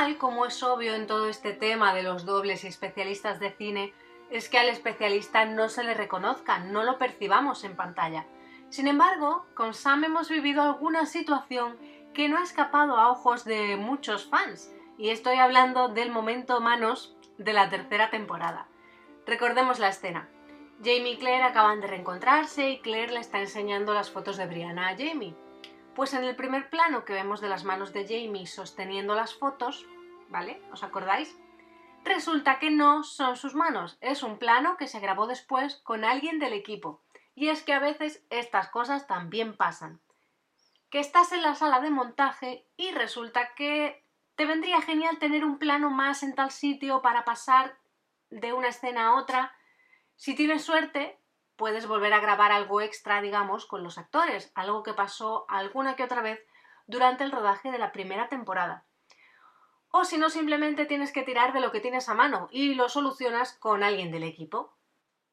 Ideal, 0.00 0.16
como 0.16 0.46
es 0.46 0.62
obvio 0.62 0.94
en 0.94 1.06
todo 1.06 1.28
este 1.28 1.52
tema 1.52 1.92
de 1.92 2.02
los 2.02 2.24
dobles 2.24 2.64
y 2.64 2.68
especialistas 2.68 3.38
de 3.38 3.50
cine, 3.50 3.92
es 4.30 4.48
que 4.48 4.58
al 4.58 4.70
especialista 4.70 5.44
no 5.44 5.68
se 5.68 5.84
le 5.84 5.92
reconozca, 5.92 6.58
no 6.58 6.84
lo 6.84 6.96
percibamos 6.96 7.64
en 7.64 7.76
pantalla. 7.76 8.24
Sin 8.70 8.88
embargo, 8.88 9.44
con 9.54 9.74
Sam 9.74 10.04
hemos 10.04 10.30
vivido 10.30 10.62
alguna 10.62 11.04
situación 11.04 11.76
que 12.14 12.30
no 12.30 12.38
ha 12.38 12.42
escapado 12.42 12.96
a 12.96 13.10
ojos 13.10 13.44
de 13.44 13.76
muchos 13.76 14.24
fans, 14.24 14.72
y 14.96 15.10
estoy 15.10 15.36
hablando 15.36 15.88
del 15.88 16.10
momento 16.10 16.62
manos 16.62 17.14
de 17.36 17.52
la 17.52 17.68
tercera 17.68 18.08
temporada. 18.08 18.68
Recordemos 19.26 19.78
la 19.80 19.88
escena. 19.88 20.30
Jamie 20.78 21.12
y 21.12 21.18
Claire 21.18 21.44
acaban 21.44 21.82
de 21.82 21.88
reencontrarse 21.88 22.70
y 22.70 22.80
Claire 22.80 23.12
le 23.12 23.20
está 23.20 23.40
enseñando 23.40 23.92
las 23.92 24.10
fotos 24.10 24.38
de 24.38 24.46
Brianna 24.46 24.88
a 24.88 24.96
Jamie. 24.96 25.36
Pues 25.94 26.14
en 26.14 26.24
el 26.24 26.36
primer 26.36 26.70
plano 26.70 27.04
que 27.04 27.12
vemos 27.12 27.40
de 27.40 27.48
las 27.48 27.64
manos 27.64 27.92
de 27.92 28.04
Jamie 28.04 28.46
sosteniendo 28.46 29.14
las 29.14 29.34
fotos, 29.34 29.86
¿vale? 30.28 30.62
¿Os 30.72 30.82
acordáis? 30.82 31.36
Resulta 32.04 32.58
que 32.58 32.70
no 32.70 33.02
son 33.02 33.36
sus 33.36 33.54
manos, 33.54 33.98
es 34.00 34.22
un 34.22 34.38
plano 34.38 34.76
que 34.76 34.88
se 34.88 35.00
grabó 35.00 35.26
después 35.26 35.76
con 35.76 36.04
alguien 36.04 36.38
del 36.38 36.54
equipo. 36.54 37.02
Y 37.34 37.48
es 37.48 37.62
que 37.62 37.72
a 37.72 37.78
veces 37.78 38.24
estas 38.30 38.68
cosas 38.68 39.06
también 39.06 39.56
pasan. 39.56 40.00
Que 40.90 41.00
estás 41.00 41.32
en 41.32 41.42
la 41.42 41.54
sala 41.54 41.80
de 41.80 41.90
montaje 41.90 42.66
y 42.76 42.90
resulta 42.92 43.54
que 43.54 44.04
te 44.34 44.46
vendría 44.46 44.80
genial 44.80 45.18
tener 45.18 45.44
un 45.44 45.58
plano 45.58 45.90
más 45.90 46.22
en 46.22 46.34
tal 46.34 46.50
sitio 46.50 47.02
para 47.02 47.24
pasar 47.24 47.78
de 48.30 48.52
una 48.52 48.68
escena 48.68 49.08
a 49.08 49.14
otra. 49.16 49.54
Si 50.16 50.34
tienes 50.34 50.64
suerte, 50.64 51.19
puedes 51.60 51.86
volver 51.86 52.14
a 52.14 52.20
grabar 52.20 52.52
algo 52.52 52.80
extra, 52.80 53.20
digamos, 53.20 53.66
con 53.66 53.82
los 53.82 53.98
actores, 53.98 54.50
algo 54.54 54.82
que 54.82 54.94
pasó 54.94 55.44
alguna 55.46 55.94
que 55.94 56.04
otra 56.04 56.22
vez 56.22 56.40
durante 56.86 57.22
el 57.22 57.30
rodaje 57.30 57.70
de 57.70 57.76
la 57.76 57.92
primera 57.92 58.30
temporada. 58.30 58.86
O 59.90 60.06
si 60.06 60.16
no, 60.16 60.30
simplemente 60.30 60.86
tienes 60.86 61.12
que 61.12 61.22
tirar 61.22 61.52
de 61.52 61.60
lo 61.60 61.70
que 61.70 61.80
tienes 61.80 62.08
a 62.08 62.14
mano 62.14 62.48
y 62.50 62.72
lo 62.76 62.88
solucionas 62.88 63.58
con 63.58 63.82
alguien 63.82 64.10
del 64.10 64.22
equipo. 64.22 64.74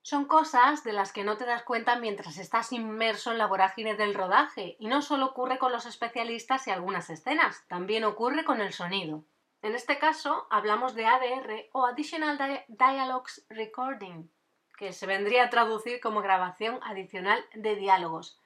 Son 0.01 0.25
cosas 0.25 0.83
de 0.83 0.91
las 0.91 1.13
que 1.13 1.23
no 1.23 1.37
te 1.37 1.45
das 1.45 1.63
cuenta 1.63 1.97
mientras 1.97 2.37
estás 2.37 2.73
inmerso 2.73 3.31
en 3.31 3.37
la 3.37 3.47
vorágine 3.47 3.95
del 3.95 4.13
rodaje, 4.13 4.75
y 4.79 4.87
no 4.87 5.01
solo 5.01 5.27
ocurre 5.27 5.57
con 5.57 5.71
los 5.71 5.85
especialistas 5.85 6.67
y 6.67 6.71
algunas 6.71 7.09
escenas, 7.09 7.63
también 7.69 8.03
ocurre 8.03 8.43
con 8.43 8.59
el 8.59 8.73
sonido. 8.73 9.23
En 9.61 9.75
este 9.75 9.97
caso, 9.97 10.45
hablamos 10.49 10.93
de 10.93 11.05
ADR 11.05 11.69
o 11.71 11.85
Additional 11.85 12.65
Dialogues 12.67 13.45
Recording, 13.47 14.29
que 14.77 14.93
se 14.93 15.07
vendría 15.07 15.43
a 15.45 15.49
traducir 15.49 15.99
como 15.99 16.21
grabación 16.21 16.79
adicional 16.83 17.43
de 17.53 17.75
diálogos. 17.75 18.39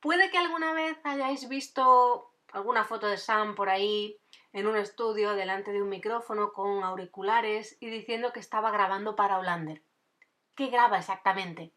Puede 0.00 0.30
que 0.30 0.38
alguna 0.38 0.72
vez 0.72 0.98
hayáis 1.04 1.48
visto 1.48 2.30
alguna 2.52 2.84
foto 2.84 3.06
de 3.06 3.16
Sam 3.16 3.54
por 3.54 3.70
ahí 3.70 4.20
en 4.52 4.66
un 4.66 4.76
estudio 4.76 5.34
delante 5.34 5.72
de 5.72 5.82
un 5.82 5.88
micrófono 5.88 6.52
con 6.52 6.84
auriculares 6.84 7.78
y 7.80 7.88
diciendo 7.88 8.32
que 8.32 8.40
estaba 8.40 8.70
grabando 8.70 9.16
para 9.16 9.38
Hollander. 9.38 9.82
¿Qué 10.54 10.66
graba 10.66 10.98
exactamente? 10.98 11.72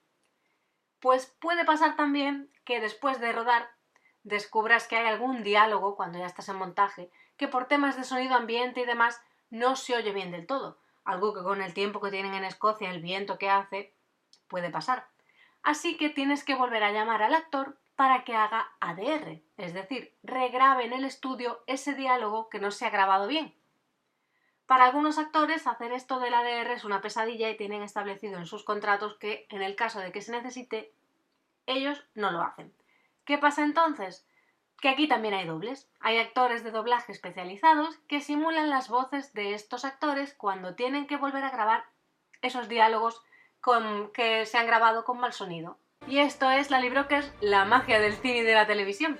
Pues 0.99 1.27
puede 1.39 1.63
pasar 1.63 1.95
también 1.95 2.51
que 2.65 2.81
después 2.81 3.19
de 3.21 3.31
rodar 3.31 3.69
descubras 4.23 4.87
que 4.87 4.97
hay 4.97 5.07
algún 5.07 5.43
diálogo 5.43 5.95
cuando 5.95 6.19
ya 6.19 6.25
estás 6.25 6.49
en 6.49 6.57
montaje 6.57 7.09
que 7.37 7.47
por 7.47 7.67
temas 7.67 7.95
de 7.95 8.03
sonido 8.03 8.35
ambiente 8.35 8.81
y 8.81 8.85
demás 8.85 9.21
no 9.49 9.75
se 9.75 9.95
oye 9.95 10.11
bien 10.11 10.31
del 10.31 10.47
todo, 10.47 10.79
algo 11.05 11.33
que 11.33 11.43
con 11.43 11.61
el 11.61 11.73
tiempo 11.73 12.01
que 12.01 12.11
tienen 12.11 12.33
en 12.33 12.43
Escocia, 12.43 12.89
el 12.89 13.01
viento 13.01 13.37
que 13.37 13.49
hace, 13.49 13.93
puede 14.47 14.69
pasar. 14.69 15.07
Así 15.63 15.97
que 15.97 16.09
tienes 16.09 16.43
que 16.43 16.55
volver 16.55 16.83
a 16.83 16.91
llamar 16.91 17.23
al 17.23 17.33
actor 17.33 17.77
para 17.95 18.23
que 18.23 18.35
haga 18.35 18.71
ADR, 18.81 19.41
es 19.57 19.73
decir, 19.73 20.13
regrabe 20.21 20.85
en 20.85 20.93
el 20.93 21.05
estudio 21.05 21.63
ese 21.65 21.93
diálogo 21.93 22.49
que 22.49 22.59
no 22.59 22.71
se 22.71 22.85
ha 22.85 22.89
grabado 22.89 23.27
bien. 23.27 23.55
Para 24.65 24.85
algunos 24.85 25.17
actores, 25.17 25.67
hacer 25.67 25.91
esto 25.91 26.19
del 26.19 26.33
ADR 26.33 26.71
es 26.71 26.83
una 26.83 27.01
pesadilla 27.01 27.49
y 27.49 27.57
tienen 27.57 27.83
establecido 27.83 28.37
en 28.37 28.47
sus 28.47 28.63
contratos 28.63 29.15
que, 29.17 29.45
en 29.49 29.61
el 29.61 29.75
caso 29.75 29.99
de 29.99 30.11
que 30.11 30.21
se 30.21 30.31
necesite, 30.31 30.91
ellos 31.67 32.03
no 32.15 32.31
lo 32.31 32.41
hacen. 32.41 32.73
¿Qué 33.25 33.37
pasa 33.37 33.63
entonces? 33.63 34.27
Que 34.85 34.89
aquí 34.89 35.07
también 35.07 35.33
hay 35.33 35.47
dobles. 35.47 35.89
Hay 35.99 36.19
actores 36.19 36.63
de 36.63 36.69
doblaje 36.69 37.11
especializados 37.11 37.97
que 38.07 38.21
simulan 38.21 38.69
las 38.69 38.87
voces 38.87 39.33
de 39.33 39.55
estos 39.55 39.83
actores 39.83 40.35
cuando 40.35 40.75
tienen 40.75 41.07
que 41.07 41.17
volver 41.17 41.43
a 41.43 41.49
grabar 41.49 41.85
esos 42.43 42.69
diálogos 42.69 43.23
con, 43.61 44.11
que 44.11 44.45
se 44.45 44.59
han 44.59 44.67
grabado 44.67 45.03
con 45.03 45.17
mal 45.17 45.33
sonido. 45.33 45.79
Y 46.07 46.19
esto 46.19 46.51
es 46.51 46.69
la 46.69 46.79
Librokers, 46.79 47.33
la 47.41 47.65
magia 47.65 47.99
del 47.99 48.13
cine 48.13 48.37
y 48.37 48.43
de 48.43 48.53
la 48.53 48.67
televisión. 48.67 49.17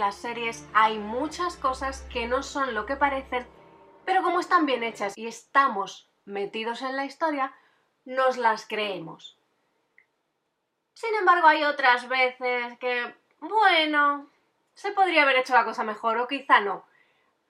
Las 0.00 0.16
series 0.16 0.66
hay 0.72 0.98
muchas 0.98 1.56
cosas 1.56 2.00
que 2.10 2.26
no 2.26 2.42
son 2.42 2.74
lo 2.74 2.86
que 2.86 2.96
parecen, 2.96 3.46
pero 4.06 4.22
como 4.22 4.40
están 4.40 4.64
bien 4.64 4.82
hechas 4.82 5.16
y 5.16 5.26
estamos 5.26 6.10
metidos 6.24 6.80
en 6.80 6.96
la 6.96 7.04
historia, 7.04 7.54
nos 8.06 8.38
las 8.38 8.66
creemos. 8.66 9.38
Sin 10.94 11.14
embargo, 11.14 11.46
hay 11.46 11.64
otras 11.64 12.08
veces 12.08 12.78
que, 12.78 13.14
bueno, 13.40 14.30
se 14.74 14.90
podría 14.92 15.22
haber 15.22 15.36
hecho 15.36 15.52
la 15.52 15.66
cosa 15.66 15.84
mejor 15.84 16.16
o 16.16 16.26
quizá 16.26 16.60
no. 16.60 16.86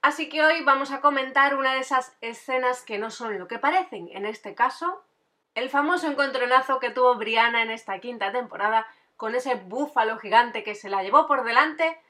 Así 0.03 0.29
que 0.29 0.43
hoy 0.43 0.65
vamos 0.65 0.91
a 0.91 1.01
comentar 1.01 1.55
una 1.55 1.75
de 1.75 1.81
esas 1.81 2.17
escenas 2.21 2.83
que 2.83 2.99
no 2.99 3.11
son 3.11 3.39
lo 3.39 3.47
que 3.47 3.61
parecen. 3.61 4.09
En 4.13 4.27
este 4.27 4.57
caso, 4.57 5.05
el 5.55 5.71
famoso 5.71 6.09
encontronazo 6.09 6.81
que 6.81 6.91
tuvo 6.91 7.15
Brianna 7.15 7.63
en 7.63 7.71
esta 7.71 8.01
quinta 8.01 8.33
temporada 8.33 8.89
con 9.17 9.37
ese 9.37 9.55
búfalo 9.55 10.19
gigante 10.19 10.65
que 10.65 10.75
se 10.75 10.91
la 10.91 11.05
llevó 11.05 11.29
por 11.29 11.45
delante 11.45 12.01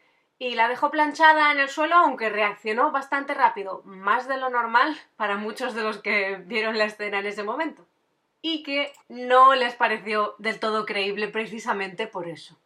y 0.40 0.54
la 0.54 0.68
dejó 0.68 0.90
planchada 0.90 1.52
en 1.52 1.60
el 1.60 1.68
suelo, 1.68 1.96
aunque 1.96 2.30
reaccionó 2.30 2.90
bastante 2.90 3.34
rápido, 3.34 3.82
más 3.84 4.26
de 4.26 4.38
lo 4.38 4.48
normal 4.48 4.96
para 5.16 5.36
muchos 5.36 5.74
de 5.74 5.82
los 5.82 5.98
que 5.98 6.36
vieron 6.46 6.78
la 6.78 6.86
escena 6.86 7.18
en 7.18 7.26
ese 7.26 7.42
momento, 7.42 7.86
y 8.40 8.62
que 8.62 8.90
no 9.10 9.54
les 9.54 9.74
pareció 9.74 10.34
del 10.38 10.58
todo 10.58 10.86
creíble 10.86 11.28
precisamente 11.28 12.06
por 12.06 12.26
eso. 12.26 12.58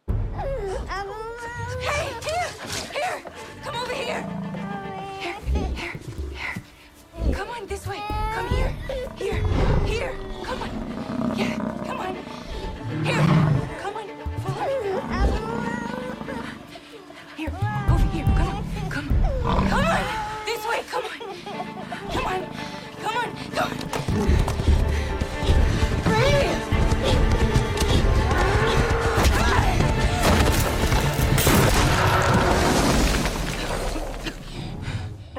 Here. 13.05 13.54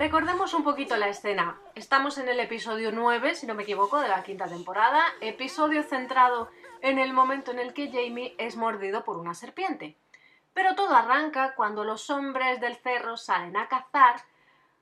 Recordemos 0.07 0.55
un 0.55 0.63
poquito 0.63 0.97
la 0.97 1.09
escena. 1.09 1.59
Estamos 1.75 2.17
en 2.19 2.29
el 2.29 2.39
episodio 2.39 2.93
9, 2.93 3.35
si 3.35 3.45
no 3.45 3.57
me 3.57 3.65
equivoco, 3.65 3.99
de 3.99 4.07
la 4.07 4.23
quinta 4.23 4.47
temporada, 4.47 5.03
episodio 5.21 5.83
centrado 5.83 6.49
en 6.81 7.01
el 7.01 7.13
momento 7.13 7.51
en 7.51 7.59
el 7.59 7.75
que 7.75 7.91
Jamie 7.91 8.37
es 8.39 8.55
mordido 8.57 9.03
por 9.03 9.17
una 9.17 9.35
serpiente. 9.35 9.97
Pero 10.55 10.77
todo 10.77 10.95
arranca 10.95 11.57
cuando 11.57 11.83
los 11.83 12.09
hombres 12.09 12.61
del 12.61 12.77
cerro 12.77 13.17
salen 13.17 13.57
a 13.57 13.67
cazar 13.67 14.23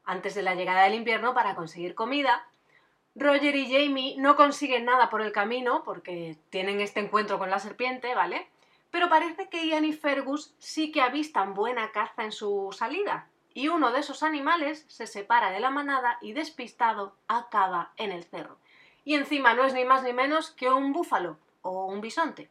antes 0.04 0.34
de 0.34 0.42
la 0.42 0.54
llegada 0.54 0.82
del 0.82 0.92
invierno 0.92 1.32
para 1.32 1.54
conseguir 1.54 1.94
comida. 1.94 2.46
Roger 3.14 3.56
y 3.56 3.72
Jamie 3.72 4.16
no 4.18 4.36
consiguen 4.36 4.84
nada 4.84 5.08
por 5.08 5.22
el 5.22 5.32
camino 5.32 5.84
porque 5.84 6.36
tienen 6.50 6.82
este 6.82 7.00
encuentro 7.00 7.38
con 7.38 7.48
la 7.48 7.60
serpiente, 7.60 8.14
¿vale? 8.14 8.46
Pero 8.90 9.08
parece 9.08 9.48
que 9.48 9.66
Ian 9.66 9.86
y 9.86 9.94
Fergus 9.94 10.54
sí 10.58 10.92
que 10.92 11.00
avistan 11.00 11.54
buena 11.54 11.92
caza 11.92 12.24
en 12.24 12.32
su 12.32 12.68
salida 12.76 13.30
y 13.54 13.68
uno 13.68 13.92
de 13.92 14.00
esos 14.00 14.22
animales 14.22 14.84
se 14.88 15.06
separa 15.06 15.50
de 15.50 15.60
la 15.60 15.70
manada 15.70 16.18
y 16.20 16.32
despistado 16.32 17.14
acaba 17.28 17.92
en 17.96 18.10
el 18.10 18.24
cerro. 18.24 18.58
Y 19.04 19.14
encima 19.14 19.54
no 19.54 19.64
es 19.64 19.72
ni 19.72 19.84
más 19.84 20.02
ni 20.02 20.12
menos 20.12 20.50
que 20.50 20.68
un 20.68 20.92
búfalo 20.92 21.38
o 21.62 21.86
un 21.86 22.00
bisonte. 22.00 22.50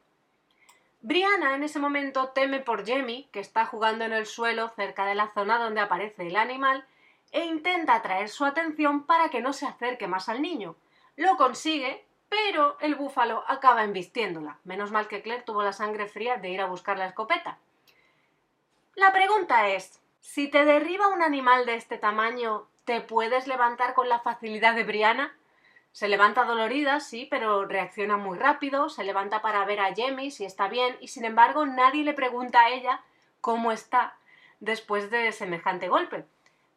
Brianna 1.01 1.55
en 1.55 1.63
ese 1.63 1.79
momento 1.79 2.29
teme 2.29 2.61
por 2.61 2.87
Jamie, 2.87 3.27
que 3.33 3.41
está 3.41 3.65
jugando 3.65 4.05
en 4.05 4.13
el 4.13 4.25
suelo 4.25 4.69
cerca 4.69 5.05
de 5.05 5.15
la 5.15 5.33
zona 5.33 5.59
donde 5.59 5.81
aparece 5.81 6.27
el 6.27 6.37
animal, 6.37 6.85
e 7.33 7.43
intenta 7.43 7.95
atraer 7.95 8.29
su 8.29 8.45
atención 8.45 9.03
para 9.05 9.29
que 9.29 9.41
no 9.41 9.51
se 9.51 9.65
acerque 9.65 10.07
más 10.07 10.29
al 10.29 10.41
niño. 10.41 10.77
Lo 11.17 11.35
consigue, 11.35 12.05
pero 12.29 12.77
el 12.79 12.95
búfalo 12.95 13.43
acaba 13.47 13.83
embistiéndola. 13.83 14.59
Menos 14.63 14.91
mal 14.91 15.09
que 15.09 15.21
Claire 15.21 15.43
tuvo 15.43 15.63
la 15.63 15.73
sangre 15.73 16.07
fría 16.07 16.37
de 16.37 16.49
ir 16.49 16.61
a 16.61 16.67
buscar 16.67 16.97
la 16.97 17.07
escopeta. 17.07 17.57
La 18.95 19.11
pregunta 19.11 19.67
es, 19.69 19.99
si 20.23 20.47
te 20.47 20.63
derriba 20.63 21.09
un 21.09 21.21
animal 21.21 21.65
de 21.65 21.75
este 21.75 21.97
tamaño, 21.97 22.65
¿te 22.85 23.01
puedes 23.01 23.45
levantar 23.45 23.93
con 23.93 24.07
la 24.07 24.19
facilidad 24.19 24.73
de 24.73 24.85
Brianna? 24.85 25.35
Se 25.91 26.07
levanta 26.07 26.45
dolorida, 26.45 27.01
sí, 27.01 27.27
pero 27.29 27.65
reacciona 27.65 28.17
muy 28.17 28.39
rápido, 28.39 28.89
se 28.89 29.03
levanta 29.03 29.41
para 29.41 29.63
ver 29.65 29.81
a 29.81 29.93
Jamie 29.95 30.31
si 30.31 30.45
está 30.45 30.69
bien 30.69 30.97
y 31.01 31.09
sin 31.09 31.25
embargo 31.25 31.65
nadie 31.65 32.03
le 32.03 32.13
pregunta 32.13 32.61
a 32.61 32.69
ella 32.69 33.01
cómo 33.41 33.71
está 33.71 34.15
después 34.61 35.11
de 35.11 35.31
semejante 35.33 35.89
golpe. 35.89 36.25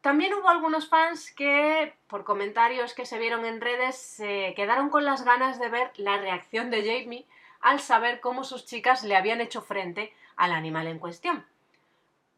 También 0.01 0.35
hubo 0.35 0.49
algunos 0.49 0.89
fans 0.89 1.33
que, 1.33 1.95
por 2.09 2.25
comentarios 2.25 2.95
que 2.95 3.07
se 3.07 3.19
vieron 3.19 3.47
en 3.47 3.61
redes, 3.61 3.97
se 3.97 4.55
quedaron 4.55 4.91
con 4.91 5.05
las 5.05 5.25
ganas 5.25 5.61
de 5.61 5.69
ver 5.69 5.93
la 5.97 6.19
reacción 6.19 6.71
de 6.71 6.83
Jamie 6.83 7.27
al 7.61 7.81
saber 7.81 8.21
cómo 8.21 8.43
sus 8.43 8.67
chicas 8.67 9.05
le 9.05 9.17
habían 9.17 9.41
hecho 9.41 9.63
frente 9.63 10.13
al 10.37 10.53
animal 10.53 10.89
en 10.89 10.99
cuestión. 10.99 11.47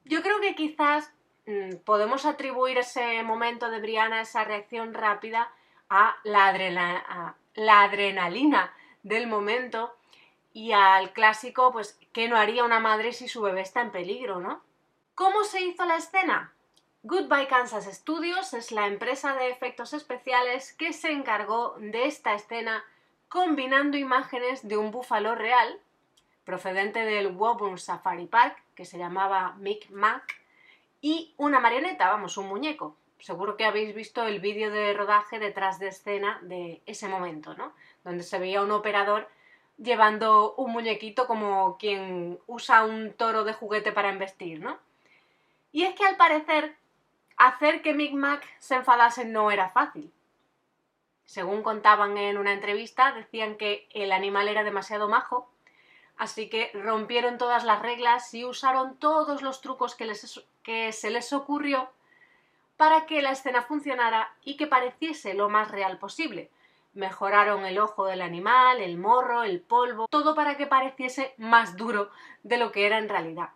Yo 0.08 0.22
creo 0.22 0.40
que 0.40 0.54
quizás 0.54 1.12
mm, 1.46 1.76
podemos 1.84 2.24
atribuir 2.24 2.78
ese 2.78 3.22
momento 3.22 3.70
de 3.70 3.80
Brianna, 3.80 4.22
esa 4.22 4.44
reacción 4.44 4.94
rápida, 4.94 5.52
a 5.90 6.16
la, 6.24 7.36
la 7.54 7.82
adrenalina 7.82 8.74
del 9.02 9.26
momento 9.26 9.94
y 10.52 10.72
al 10.72 11.12
clásico, 11.12 11.72
pues, 11.72 11.98
¿qué 12.12 12.28
no 12.28 12.36
haría 12.36 12.64
una 12.64 12.80
madre 12.80 13.12
si 13.12 13.28
su 13.28 13.40
bebé 13.42 13.60
está 13.60 13.80
en 13.80 13.90
peligro, 13.90 14.40
no? 14.40 14.62
¿Cómo 15.14 15.44
se 15.44 15.60
hizo 15.62 15.84
la 15.84 15.96
escena? 15.96 16.52
Goodbye 17.02 17.46
Kansas 17.46 17.84
Studios 17.84 18.54
es 18.54 18.72
la 18.72 18.86
empresa 18.86 19.34
de 19.34 19.50
efectos 19.50 19.92
especiales 19.92 20.72
que 20.72 20.92
se 20.92 21.12
encargó 21.12 21.76
de 21.78 22.06
esta 22.06 22.34
escena 22.34 22.84
combinando 23.28 23.96
imágenes 23.96 24.66
de 24.66 24.76
un 24.76 24.90
búfalo 24.90 25.34
real, 25.34 25.80
procedente 26.44 27.04
del 27.04 27.28
Woburn 27.28 27.78
Safari 27.78 28.26
Park, 28.26 28.62
que 28.78 28.84
se 28.84 28.96
llamaba 28.96 29.56
Mick 29.58 29.90
Mac, 29.90 30.40
y 31.00 31.34
una 31.36 31.58
marioneta, 31.58 32.08
vamos, 32.10 32.36
un 32.36 32.46
muñeco, 32.46 32.94
seguro 33.18 33.56
que 33.56 33.64
habéis 33.64 33.92
visto 33.92 34.24
el 34.24 34.38
vídeo 34.38 34.70
de 34.70 34.94
rodaje 34.94 35.40
detrás 35.40 35.80
de 35.80 35.88
escena 35.88 36.38
de 36.42 36.80
ese 36.86 37.08
momento, 37.08 37.54
¿no? 37.54 37.72
Donde 38.04 38.22
se 38.22 38.38
veía 38.38 38.62
un 38.62 38.70
operador 38.70 39.28
llevando 39.78 40.54
un 40.54 40.70
muñequito 40.70 41.26
como 41.26 41.76
quien 41.76 42.38
usa 42.46 42.84
un 42.84 43.14
toro 43.14 43.42
de 43.42 43.52
juguete 43.52 43.90
para 43.90 44.10
embestir, 44.10 44.60
¿no? 44.60 44.78
Y 45.72 45.82
es 45.82 45.96
que 45.96 46.06
al 46.06 46.16
parecer 46.16 46.76
hacer 47.36 47.82
que 47.82 47.94
Mick 47.94 48.12
Mac 48.12 48.46
se 48.60 48.76
enfadase 48.76 49.24
no 49.24 49.50
era 49.50 49.70
fácil. 49.70 50.12
Según 51.24 51.64
contaban 51.64 52.16
en 52.16 52.38
una 52.38 52.52
entrevista, 52.52 53.10
decían 53.10 53.56
que 53.56 53.88
el 53.90 54.12
animal 54.12 54.46
era 54.46 54.62
demasiado 54.62 55.08
majo, 55.08 55.50
así 56.18 56.48
que 56.48 56.70
rompieron 56.74 57.38
todas 57.38 57.64
las 57.64 57.80
reglas 57.80 58.34
y 58.34 58.44
usaron 58.44 58.96
todos 58.96 59.40
los 59.40 59.60
trucos 59.60 59.94
que, 59.94 60.92
se 60.92 61.10
les 61.10 61.32
ocurrió 61.32 61.88
para 62.76 63.06
que 63.06 63.22
la 63.22 63.30
escena 63.30 63.62
funcionara 63.62 64.34
y 64.44 64.56
que 64.56 64.66
pareciese 64.66 65.34
lo 65.34 65.48
más 65.48 65.70
real 65.70 65.98
posible. 65.98 66.50
Mejoraron 66.94 67.64
el 67.64 67.78
ojo 67.78 68.06
del 68.06 68.22
animal, 68.22 68.80
el 68.80 68.98
morro, 68.98 69.44
el 69.44 69.60
polvo, 69.60 70.08
todo 70.08 70.34
para 70.34 70.56
que 70.56 70.66
pareciese 70.66 71.34
más 71.38 71.76
duro 71.76 72.10
de 72.42 72.58
lo 72.58 72.72
que 72.72 72.86
era 72.86 72.98
en 72.98 73.08
realidad. 73.08 73.50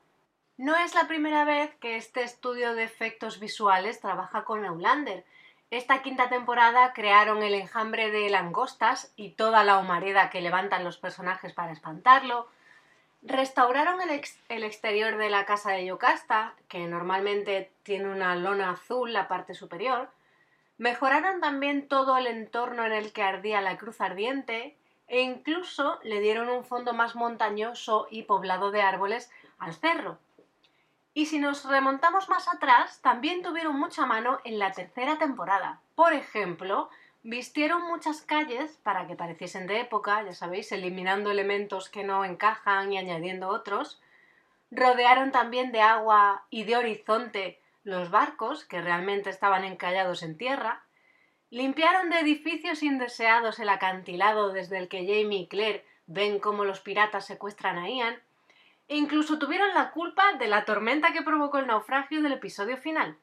No 0.56 0.76
es 0.76 0.94
la 0.94 1.08
primera 1.08 1.44
vez 1.44 1.74
que 1.80 1.96
este 1.96 2.22
estudio 2.22 2.74
de 2.74 2.84
efectos 2.84 3.40
visuales 3.40 4.00
trabaja 4.00 4.44
con 4.44 4.64
Eulander. 4.64 5.24
Esta 5.72 6.02
quinta 6.02 6.28
temporada 6.28 6.92
crearon 6.92 7.42
el 7.42 7.54
enjambre 7.54 8.10
de 8.10 8.28
langostas 8.28 9.10
y 9.16 9.30
toda 9.30 9.64
la 9.64 9.78
humareda 9.78 10.28
que 10.28 10.42
levantan 10.42 10.84
los 10.84 10.98
personajes 10.98 11.54
para 11.54 11.72
espantarlo, 11.72 12.46
Restauraron 13.22 14.00
el, 14.02 14.64
exterior 14.64 15.16
de 15.16 15.30
la 15.30 15.46
casa 15.46 15.70
de 15.70 15.86
Yocasta, 15.86 16.54
que 16.68 16.88
normalmente 16.88 17.70
tiene 17.84 18.10
una 18.10 18.34
lona 18.34 18.70
azul 18.70 19.12
la 19.12 19.28
parte 19.28 19.54
superior. 19.54 20.10
Mejoraron 20.76 21.40
también 21.40 21.86
todo 21.86 22.18
el 22.18 22.26
entorno 22.26 22.84
en 22.84 22.92
el 22.92 23.12
que 23.12 23.22
ardía 23.22 23.60
la 23.60 23.78
cruz 23.78 24.00
ardiente 24.00 24.76
e 25.06 25.20
incluso 25.20 26.00
le 26.02 26.20
dieron 26.20 26.48
un 26.48 26.64
fondo 26.64 26.94
más 26.94 27.14
montañoso 27.14 28.08
y 28.10 28.24
poblado 28.24 28.72
de 28.72 28.82
árboles 28.82 29.30
al 29.58 29.72
cerro. 29.72 30.18
Y 31.14 31.26
si 31.26 31.38
nos 31.38 31.64
remontamos 31.64 32.28
más 32.28 32.48
atrás, 32.48 33.00
también 33.02 33.42
tuvieron 33.42 33.78
mucha 33.78 34.06
mano 34.06 34.40
en 34.44 34.58
la 34.58 34.72
tercera 34.72 35.18
temporada. 35.18 35.80
Por 35.94 36.14
ejemplo, 36.14 36.88
Vistieron 37.24 37.82
muchas 37.86 38.20
calles 38.22 38.80
para 38.82 39.06
que 39.06 39.14
pareciesen 39.14 39.68
de 39.68 39.78
época, 39.78 40.24
ya 40.24 40.32
sabéis, 40.32 40.72
eliminando 40.72 41.30
elementos 41.30 41.88
que 41.88 42.02
no 42.02 42.24
encajan 42.24 42.92
y 42.92 42.98
añadiendo 42.98 43.48
otros. 43.48 44.00
Rodearon 44.72 45.30
también 45.30 45.70
de 45.70 45.82
agua 45.82 46.44
y 46.50 46.64
de 46.64 46.76
horizonte 46.76 47.60
los 47.84 48.10
barcos, 48.10 48.64
que 48.64 48.80
realmente 48.80 49.30
estaban 49.30 49.62
encallados 49.62 50.24
en 50.24 50.36
tierra. 50.36 50.82
Limpiaron 51.50 52.10
de 52.10 52.18
edificios 52.18 52.82
indeseados 52.82 53.60
el 53.60 53.68
acantilado 53.68 54.52
desde 54.52 54.78
el 54.78 54.88
que 54.88 55.06
Jamie 55.06 55.42
y 55.42 55.46
Claire 55.46 55.84
ven 56.06 56.40
cómo 56.40 56.64
los 56.64 56.80
piratas 56.80 57.24
secuestran 57.24 57.78
a 57.78 57.88
Ian. 57.88 58.20
Incluso 58.88 59.38
tuvieron 59.38 59.74
la 59.74 59.90
culpa 59.90 60.34
de 60.34 60.48
la 60.48 60.64
tormenta 60.64 61.12
que 61.12 61.22
provocó 61.22 61.58
el 61.58 61.66
naufragio 61.66 62.22
del 62.22 62.32
episodio 62.32 62.76
final. 62.76 63.18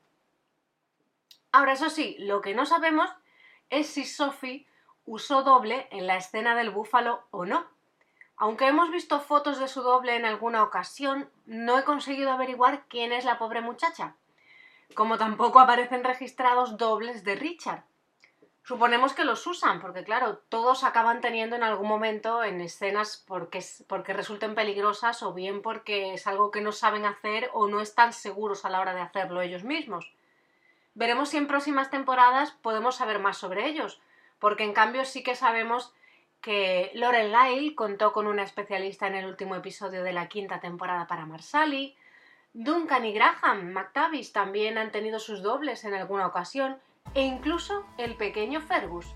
Ahora, 1.51 1.73
eso 1.73 1.89
sí, 1.89 2.15
lo 2.19 2.41
que 2.41 2.53
no 2.53 2.65
sabemos 2.65 3.09
es 3.69 3.87
si 3.87 4.05
Sophie 4.05 4.67
usó 5.05 5.43
doble 5.43 5.87
en 5.91 6.07
la 6.07 6.17
escena 6.17 6.55
del 6.55 6.69
búfalo 6.69 7.23
o 7.31 7.45
no. 7.45 7.67
Aunque 8.37 8.67
hemos 8.67 8.89
visto 8.91 9.19
fotos 9.19 9.59
de 9.59 9.67
su 9.67 9.81
doble 9.81 10.15
en 10.15 10.25
alguna 10.25 10.63
ocasión, 10.63 11.29
no 11.45 11.77
he 11.77 11.83
conseguido 11.83 12.31
averiguar 12.31 12.85
quién 12.87 13.11
es 13.11 13.25
la 13.25 13.37
pobre 13.37 13.59
muchacha, 13.61 14.15
como 14.95 15.17
tampoco 15.17 15.59
aparecen 15.59 16.03
registrados 16.03 16.77
dobles 16.77 17.23
de 17.23 17.35
Richard. 17.35 17.83
Suponemos 18.69 19.13
que 19.13 19.23
los 19.23 19.47
usan, 19.47 19.81
porque 19.81 20.03
claro, 20.03 20.43
todos 20.47 20.83
acaban 20.83 21.21
teniendo 21.21 21.55
en 21.55 21.63
algún 21.63 21.87
momento 21.87 22.43
en 22.43 22.61
escenas 22.61 23.17
porque, 23.27 23.65
porque 23.87 24.13
resulten 24.13 24.53
peligrosas 24.53 25.23
o 25.23 25.33
bien 25.33 25.63
porque 25.63 26.13
es 26.13 26.27
algo 26.27 26.51
que 26.51 26.61
no 26.61 26.71
saben 26.71 27.07
hacer 27.07 27.49
o 27.53 27.67
no 27.67 27.81
están 27.81 28.13
seguros 28.13 28.65
a 28.65 28.69
la 28.69 28.79
hora 28.79 28.93
de 28.93 29.01
hacerlo 29.01 29.41
ellos 29.41 29.63
mismos. 29.63 30.13
Veremos 30.93 31.29
si 31.29 31.37
en 31.37 31.47
próximas 31.47 31.89
temporadas 31.89 32.51
podemos 32.61 32.97
saber 32.97 33.17
más 33.17 33.37
sobre 33.37 33.65
ellos, 33.65 33.99
porque 34.37 34.65
en 34.65 34.73
cambio 34.73 35.03
sí 35.03 35.23
que 35.23 35.33
sabemos 35.33 35.91
que 36.39 36.91
Lauren 36.93 37.31
Lyle 37.31 37.73
contó 37.73 38.13
con 38.13 38.27
una 38.27 38.43
especialista 38.43 39.07
en 39.07 39.15
el 39.15 39.25
último 39.25 39.55
episodio 39.55 40.03
de 40.03 40.13
la 40.13 40.27
quinta 40.27 40.59
temporada 40.59 41.07
para 41.07 41.25
Marsali. 41.25 41.95
Duncan 42.53 43.03
y 43.03 43.13
Graham 43.13 43.71
McTavish 43.71 44.31
también 44.31 44.77
han 44.77 44.91
tenido 44.91 45.17
sus 45.17 45.41
dobles 45.41 45.85
en 45.85 45.95
alguna 45.95 46.27
ocasión, 46.27 46.79
e 47.13 47.21
incluso 47.21 47.85
el 47.97 48.15
pequeño 48.15 48.61
Fergus. 48.61 49.15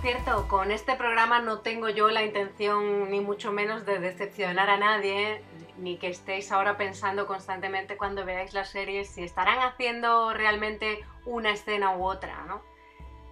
cierto, 0.00 0.48
con 0.48 0.70
este 0.70 0.96
programa 0.96 1.40
no 1.40 1.60
tengo 1.60 1.88
yo 1.88 2.08
la 2.08 2.24
intención 2.24 3.10
ni 3.10 3.20
mucho 3.20 3.52
menos 3.52 3.84
de 3.84 3.98
decepcionar 3.98 4.70
a 4.70 4.78
nadie, 4.78 5.42
ni 5.76 5.98
que 5.98 6.08
estéis 6.08 6.50
ahora 6.52 6.76
pensando 6.76 7.26
constantemente 7.26 7.96
cuando 7.96 8.24
veáis 8.24 8.54
las 8.54 8.70
series 8.70 9.10
si 9.10 9.22
estarán 9.22 9.58
haciendo 9.58 10.32
realmente 10.32 11.04
una 11.26 11.50
escena 11.50 11.96
u 11.96 12.04
otra, 12.04 12.44
¿no? 12.44 12.62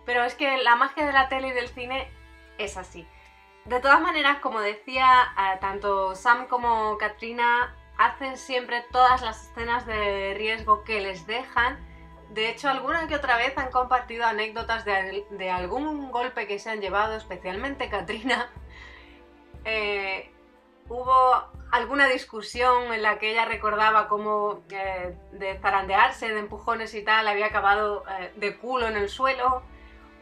Pero 0.08 0.24
es 0.24 0.34
que 0.34 0.56
la 0.62 0.74
magia 0.74 1.04
de 1.04 1.12
la 1.12 1.28
tele 1.28 1.48
y 1.48 1.52
del 1.52 1.68
cine 1.68 2.10
es 2.56 2.78
así. 2.78 3.06
De 3.66 3.78
todas 3.78 4.00
maneras, 4.00 4.38
como 4.38 4.62
decía, 4.62 5.06
eh, 5.36 5.58
tanto 5.60 6.14
Sam 6.14 6.46
como 6.46 6.96
Katrina 6.96 7.76
hacen 7.98 8.38
siempre 8.38 8.86
todas 8.90 9.20
las 9.20 9.50
escenas 9.50 9.84
de 9.84 10.32
riesgo 10.32 10.82
que 10.82 11.02
les 11.02 11.26
dejan. 11.26 11.78
De 12.30 12.48
hecho, 12.48 12.70
alguna 12.70 13.06
que 13.06 13.16
otra 13.16 13.36
vez 13.36 13.52
han 13.58 13.70
compartido 13.70 14.24
anécdotas 14.24 14.86
de, 14.86 15.50
algún 15.50 16.10
golpe 16.10 16.46
que 16.46 16.58
se 16.58 16.70
han 16.70 16.80
llevado, 16.80 17.14
especialmente 17.14 17.90
Katrina. 17.90 18.50
Eh, 19.64 20.32
hubo 20.88 21.50
alguna 21.72 22.06
discusión 22.06 22.94
en 22.94 23.02
la 23.02 23.18
que 23.18 23.32
ella 23.32 23.44
recordaba 23.44 24.08
cómo 24.08 24.62
eh, 24.70 25.14
de 25.32 25.58
zarandearse, 25.58 26.28
de 26.28 26.38
empujones 26.38 26.94
y 26.94 27.02
tal, 27.02 27.28
había 27.28 27.46
acabado 27.46 28.04
de 28.36 28.56
culo 28.56 28.86
en 28.86 28.96
el 28.96 29.10
suelo 29.10 29.62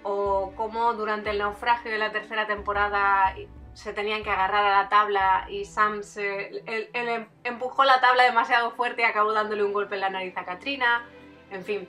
o 0.08 0.52
cómo 0.54 0.94
durante 0.94 1.30
el 1.30 1.38
naufragio 1.38 1.90
de 1.90 1.98
la 1.98 2.12
tercera 2.12 2.46
temporada 2.46 3.34
se 3.74 3.92
tenían 3.92 4.22
que 4.22 4.30
agarrar 4.30 4.64
a 4.64 4.82
la 4.82 4.88
tabla 4.88 5.46
y 5.50 5.64
Sam 5.64 6.04
se, 6.04 6.62
em, 6.64 7.26
empujó 7.42 7.84
la 7.84 8.00
tabla 8.00 8.22
demasiado 8.22 8.70
fuerte 8.70 9.02
y 9.02 9.04
acabó 9.04 9.32
dándole 9.32 9.64
un 9.64 9.72
golpe 9.72 9.96
en 9.96 10.02
la 10.02 10.10
nariz 10.10 10.36
a 10.36 10.44
Katrina. 10.44 11.04
En 11.50 11.64
fin, 11.64 11.88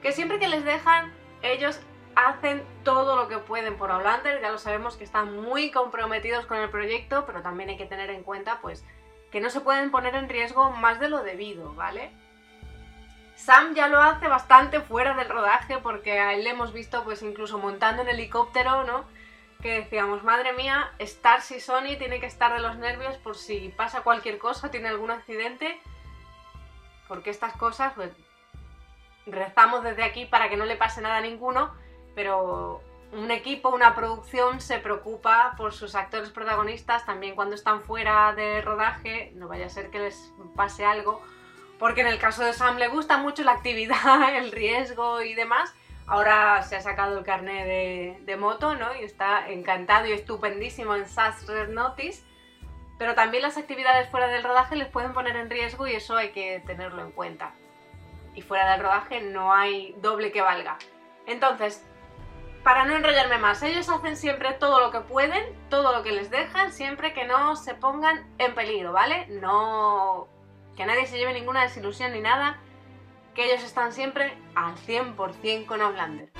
que 0.00 0.12
siempre 0.12 0.38
que 0.38 0.48
les 0.48 0.64
dejan, 0.64 1.12
ellos 1.42 1.78
hacen 2.16 2.64
todo 2.82 3.14
lo 3.14 3.28
que 3.28 3.36
pueden 3.38 3.76
por 3.76 3.90
Outlander. 3.90 4.40
Ya 4.40 4.50
lo 4.50 4.58
sabemos 4.58 4.96
que 4.96 5.04
están 5.04 5.36
muy 5.36 5.70
comprometidos 5.70 6.46
con 6.46 6.56
el 6.56 6.70
proyecto, 6.70 7.26
pero 7.26 7.42
también 7.42 7.68
hay 7.68 7.76
que 7.76 7.86
tener 7.86 8.08
en 8.08 8.22
cuenta 8.22 8.60
pues 8.62 8.86
que 9.30 9.40
no 9.40 9.50
se 9.50 9.60
pueden 9.60 9.90
poner 9.90 10.14
en 10.14 10.30
riesgo 10.30 10.70
más 10.70 10.98
de 10.98 11.10
lo 11.10 11.22
debido, 11.22 11.74
¿vale? 11.74 12.10
Sam 13.40 13.74
ya 13.74 13.88
lo 13.88 14.02
hace 14.02 14.28
bastante 14.28 14.80
fuera 14.80 15.14
del 15.14 15.30
rodaje 15.30 15.78
porque 15.78 16.20
a 16.20 16.34
él 16.34 16.44
le 16.44 16.50
hemos 16.50 16.74
visto 16.74 17.04
pues 17.04 17.22
incluso 17.22 17.58
montando 17.58 18.02
en 18.02 18.08
helicóptero, 18.08 18.84
¿no? 18.84 19.06
Que 19.62 19.80
decíamos, 19.80 20.22
madre 20.22 20.52
mía, 20.52 20.92
Starcy 21.00 21.54
y 21.54 21.60
Sony 21.60 21.96
tiene 21.98 22.20
que 22.20 22.26
estar 22.26 22.52
de 22.52 22.60
los 22.60 22.76
nervios 22.76 23.16
por 23.16 23.36
si 23.36 23.70
pasa 23.70 24.02
cualquier 24.02 24.38
cosa, 24.38 24.70
tiene 24.70 24.88
algún 24.88 25.10
accidente. 25.10 25.80
Porque 27.08 27.30
estas 27.30 27.56
cosas, 27.56 27.94
pues, 27.94 28.10
rezamos 29.26 29.84
desde 29.84 30.04
aquí 30.04 30.26
para 30.26 30.50
que 30.50 30.58
no 30.58 30.66
le 30.66 30.76
pase 30.76 31.00
nada 31.00 31.16
a 31.16 31.22
ninguno, 31.22 31.74
pero 32.14 32.82
un 33.12 33.30
equipo, 33.30 33.70
una 33.70 33.94
producción 33.94 34.60
se 34.60 34.78
preocupa 34.78 35.54
por 35.56 35.72
sus 35.72 35.94
actores 35.94 36.28
protagonistas 36.28 37.06
también 37.06 37.34
cuando 37.34 37.54
están 37.54 37.80
fuera 37.82 38.34
de 38.34 38.60
rodaje, 38.60 39.32
no 39.34 39.48
vaya 39.48 39.66
a 39.66 39.70
ser 39.70 39.90
que 39.90 39.98
les 39.98 40.30
pase 40.54 40.84
algo 40.84 41.22
porque 41.80 42.02
en 42.02 42.08
el 42.08 42.18
caso 42.18 42.44
de 42.44 42.52
Sam 42.52 42.76
le 42.76 42.88
gusta 42.88 43.16
mucho 43.16 43.42
la 43.42 43.52
actividad, 43.52 44.36
el 44.36 44.52
riesgo 44.52 45.22
y 45.22 45.34
demás. 45.34 45.74
Ahora 46.06 46.62
se 46.62 46.76
ha 46.76 46.80
sacado 46.80 47.18
el 47.18 47.24
carnet 47.24 48.20
de, 48.24 48.36
moto, 48.36 48.74
¿no? 48.74 48.94
Y 48.96 49.04
está 49.04 49.48
encantado 49.48 50.06
y 50.06 50.12
estupendísimo 50.12 50.94
en 50.94 51.08
SAS 51.08 51.46
Red 51.46 51.70
Notice. 51.70 52.22
Pero 52.98 53.14
también 53.14 53.42
las 53.42 53.56
actividades 53.56 54.10
fuera 54.10 54.26
del 54.26 54.44
rodaje 54.44 54.76
les 54.76 54.88
pueden 54.88 55.14
poner 55.14 55.36
en 55.36 55.48
riesgo 55.48 55.86
y 55.86 55.94
eso 55.94 56.16
hay 56.16 56.32
que 56.32 56.62
tenerlo 56.66 57.02
en 57.02 57.12
cuenta. 57.12 57.54
Y 58.34 58.42
fuera 58.42 58.72
del 58.72 58.82
rodaje 58.82 59.22
no 59.22 59.54
hay 59.54 59.94
doble 60.02 60.32
que 60.32 60.42
valga. 60.42 60.76
Entonces, 61.26 61.82
para 62.62 62.84
no 62.84 62.94
enrollarme 62.94 63.38
más, 63.38 63.62
ellos 63.62 63.88
hacen 63.88 64.16
siempre 64.16 64.52
todo 64.52 64.80
lo 64.80 64.90
que 64.90 65.00
pueden, 65.00 65.44
todo 65.70 65.96
lo 65.96 66.02
que 66.02 66.12
les 66.12 66.30
dejan, 66.30 66.72
siempre 66.72 67.14
que 67.14 67.24
no 67.24 67.56
se 67.56 67.74
pongan 67.74 68.26
en 68.36 68.54
peligro, 68.54 68.92
¿vale? 68.92 69.28
No 69.28 70.28
que 70.80 70.86
nadie 70.86 71.06
se 71.06 71.18
lleve 71.18 71.34
ninguna 71.34 71.60
desilusión 71.60 72.12
ni 72.12 72.22
nada, 72.22 72.58
que 73.34 73.44
ellos 73.44 73.62
están 73.62 73.92
siempre 73.92 74.32
al 74.54 74.74
100% 74.76 75.66
con 75.66 75.82
Outlander. 75.82 76.30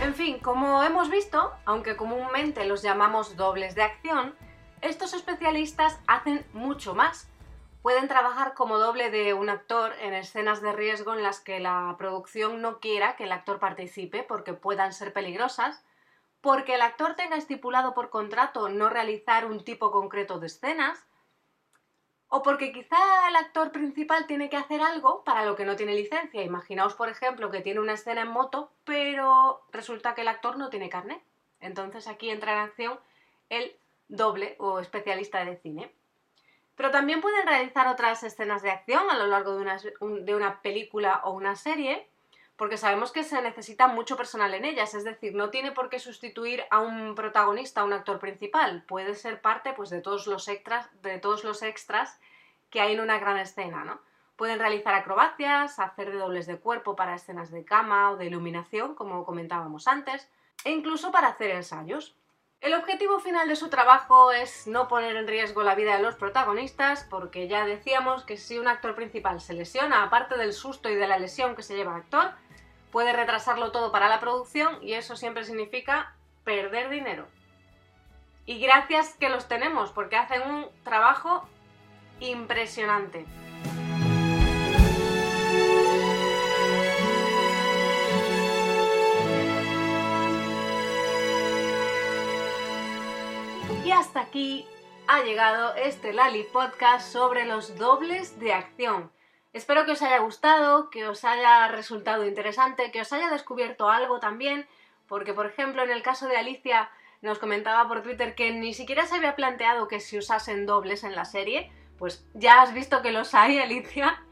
En 0.00 0.14
fin, 0.14 0.38
como 0.38 0.84
hemos 0.84 1.10
visto, 1.10 1.50
aunque 1.64 1.96
comúnmente 1.96 2.64
los 2.66 2.82
llamamos 2.82 3.34
dobles 3.34 3.74
de 3.74 3.82
acción, 3.82 4.36
estos 4.80 5.12
especialistas 5.12 5.98
hacen 6.06 6.46
mucho 6.52 6.94
más 6.94 7.29
pueden 7.82 8.08
trabajar 8.08 8.54
como 8.54 8.78
doble 8.78 9.10
de 9.10 9.34
un 9.34 9.48
actor 9.48 9.94
en 10.00 10.14
escenas 10.14 10.60
de 10.60 10.72
riesgo 10.72 11.14
en 11.14 11.22
las 11.22 11.40
que 11.40 11.60
la 11.60 11.94
producción 11.98 12.60
no 12.60 12.80
quiera 12.80 13.16
que 13.16 13.24
el 13.24 13.32
actor 13.32 13.58
participe 13.58 14.22
porque 14.22 14.52
puedan 14.52 14.92
ser 14.92 15.12
peligrosas, 15.12 15.84
porque 16.40 16.74
el 16.74 16.82
actor 16.82 17.16
tenga 17.16 17.36
estipulado 17.36 17.94
por 17.94 18.10
contrato 18.10 18.68
no 18.68 18.88
realizar 18.88 19.46
un 19.46 19.64
tipo 19.64 19.90
concreto 19.90 20.38
de 20.38 20.46
escenas, 20.46 21.06
o 22.32 22.42
porque 22.42 22.70
quizá 22.70 23.28
el 23.28 23.34
actor 23.34 23.72
principal 23.72 24.26
tiene 24.26 24.48
que 24.48 24.56
hacer 24.56 24.80
algo 24.80 25.24
para 25.24 25.44
lo 25.44 25.56
que 25.56 25.64
no 25.64 25.74
tiene 25.74 25.94
licencia. 25.94 26.44
Imaginaos, 26.44 26.94
por 26.94 27.08
ejemplo, 27.08 27.50
que 27.50 27.60
tiene 27.60 27.80
una 27.80 27.94
escena 27.94 28.22
en 28.22 28.28
moto, 28.28 28.70
pero 28.84 29.62
resulta 29.72 30.14
que 30.14 30.20
el 30.20 30.28
actor 30.28 30.56
no 30.56 30.70
tiene 30.70 30.88
carnet. 30.88 31.20
Entonces 31.58 32.06
aquí 32.06 32.30
entra 32.30 32.52
en 32.52 32.58
acción 32.58 33.00
el 33.48 33.76
doble 34.06 34.54
o 34.60 34.78
especialista 34.78 35.44
de 35.44 35.56
cine. 35.56 35.92
Pero 36.76 36.90
también 36.90 37.20
pueden 37.20 37.46
realizar 37.46 37.88
otras 37.88 38.22
escenas 38.22 38.62
de 38.62 38.70
acción 38.70 39.10
a 39.10 39.18
lo 39.18 39.26
largo 39.26 39.56
de 39.56 40.34
una, 40.34 40.62
película 40.62 41.20
o 41.24 41.32
una 41.32 41.56
serie, 41.56 42.08
porque 42.56 42.76
sabemos 42.76 43.12
que 43.12 43.24
se 43.24 43.40
necesita 43.42 43.86
mucho 43.86 44.16
personal 44.16 44.52
en 44.54 44.64
ellas, 44.64 44.94
es 44.94 45.04
decir, 45.04 45.34
no 45.34 45.50
tiene 45.50 45.72
por 45.72 45.88
qué 45.88 45.98
sustituir 45.98 46.64
a 46.70 46.80
un 46.80 47.14
protagonista, 47.14 47.80
a 47.80 47.84
un 47.84 47.92
actor 47.92 48.18
principal, 48.18 48.84
puede 48.86 49.14
ser 49.14 49.40
parte 49.40 49.72
pues, 49.72 49.90
de, 49.90 50.00
todos 50.00 50.26
los 50.26 50.48
extras, 50.48 50.88
de 51.02 51.18
todos 51.18 51.44
los 51.44 51.62
extras 51.62 52.20
que 52.70 52.80
hay 52.80 52.94
en 52.94 53.00
una 53.00 53.18
gran 53.18 53.38
escena, 53.38 53.84
¿no? 53.84 54.00
Pueden 54.36 54.58
realizar 54.58 54.94
acrobacias, 54.94 55.78
hacer 55.78 56.12
de 56.12 56.16
dobles 56.16 56.46
de 56.46 56.58
cuerpo 56.58 56.96
para 56.96 57.14
escenas 57.14 57.50
de 57.50 57.64
cama 57.64 58.10
o 58.10 58.16
de 58.16 58.24
iluminación, 58.24 58.94
como 58.94 59.26
comentábamos 59.26 59.86
antes, 59.86 60.30
e 60.64 60.70
incluso 60.70 61.12
para 61.12 61.28
hacer 61.28 61.50
ensayos. 61.50 62.16
El 62.60 62.74
objetivo 62.74 63.20
final 63.20 63.48
de 63.48 63.56
su 63.56 63.70
trabajo 63.70 64.32
es 64.32 64.66
no 64.66 64.86
poner 64.86 65.16
en 65.16 65.26
riesgo 65.26 65.62
la 65.62 65.74
vida 65.74 65.96
de 65.96 66.02
los 66.02 66.16
protagonistas, 66.16 67.06
porque 67.08 67.48
ya 67.48 67.64
decíamos 67.64 68.24
que 68.24 68.36
si 68.36 68.58
un 68.58 68.68
actor 68.68 68.94
principal 68.94 69.40
se 69.40 69.54
lesiona, 69.54 70.02
aparte 70.02 70.36
del 70.36 70.52
susto 70.52 70.90
y 70.90 70.94
de 70.94 71.08
la 71.08 71.18
lesión 71.18 71.56
que 71.56 71.62
se 71.62 71.74
lleva 71.74 71.92
el 71.92 72.02
actor, 72.02 72.32
puede 72.92 73.14
retrasarlo 73.14 73.72
todo 73.72 73.90
para 73.92 74.10
la 74.10 74.20
producción 74.20 74.76
y 74.82 74.92
eso 74.92 75.16
siempre 75.16 75.44
significa 75.44 76.14
perder 76.44 76.90
dinero. 76.90 77.26
Y 78.44 78.60
gracias 78.60 79.14
que 79.14 79.30
los 79.30 79.48
tenemos, 79.48 79.90
porque 79.92 80.16
hacen 80.16 80.42
un 80.42 80.66
trabajo 80.84 81.48
impresionante. 82.20 83.24
Y 93.84 93.92
hasta 93.92 94.20
aquí 94.20 94.66
ha 95.06 95.22
llegado 95.22 95.74
este 95.74 96.12
Lali 96.12 96.44
Podcast 96.44 97.12
sobre 97.12 97.44
los 97.44 97.76
dobles 97.76 98.38
de 98.38 98.52
acción. 98.52 99.10
Espero 99.52 99.84
que 99.84 99.92
os 99.92 100.02
haya 100.02 100.18
gustado, 100.18 100.90
que 100.90 101.06
os 101.06 101.24
haya 101.24 101.68
resultado 101.68 102.26
interesante, 102.26 102.90
que 102.90 103.00
os 103.00 103.12
haya 103.12 103.30
descubierto 103.30 103.88
algo 103.88 104.20
también, 104.20 104.66
porque 105.08 105.34
por 105.34 105.46
ejemplo 105.46 105.82
en 105.82 105.90
el 105.90 106.02
caso 106.02 106.28
de 106.28 106.36
Alicia 106.36 106.90
nos 107.22 107.38
comentaba 107.38 107.88
por 107.88 108.02
Twitter 108.02 108.34
que 108.34 108.52
ni 108.52 108.74
siquiera 108.74 109.06
se 109.06 109.16
había 109.16 109.36
planteado 109.36 109.88
que 109.88 110.00
se 110.00 110.18
usasen 110.18 110.66
dobles 110.66 111.04
en 111.04 111.14
la 111.14 111.24
serie, 111.24 111.72
pues 111.98 112.26
ya 112.34 112.62
has 112.62 112.72
visto 112.72 113.02
que 113.02 113.12
los 113.12 113.34
hay, 113.34 113.58
Alicia. 113.58 114.22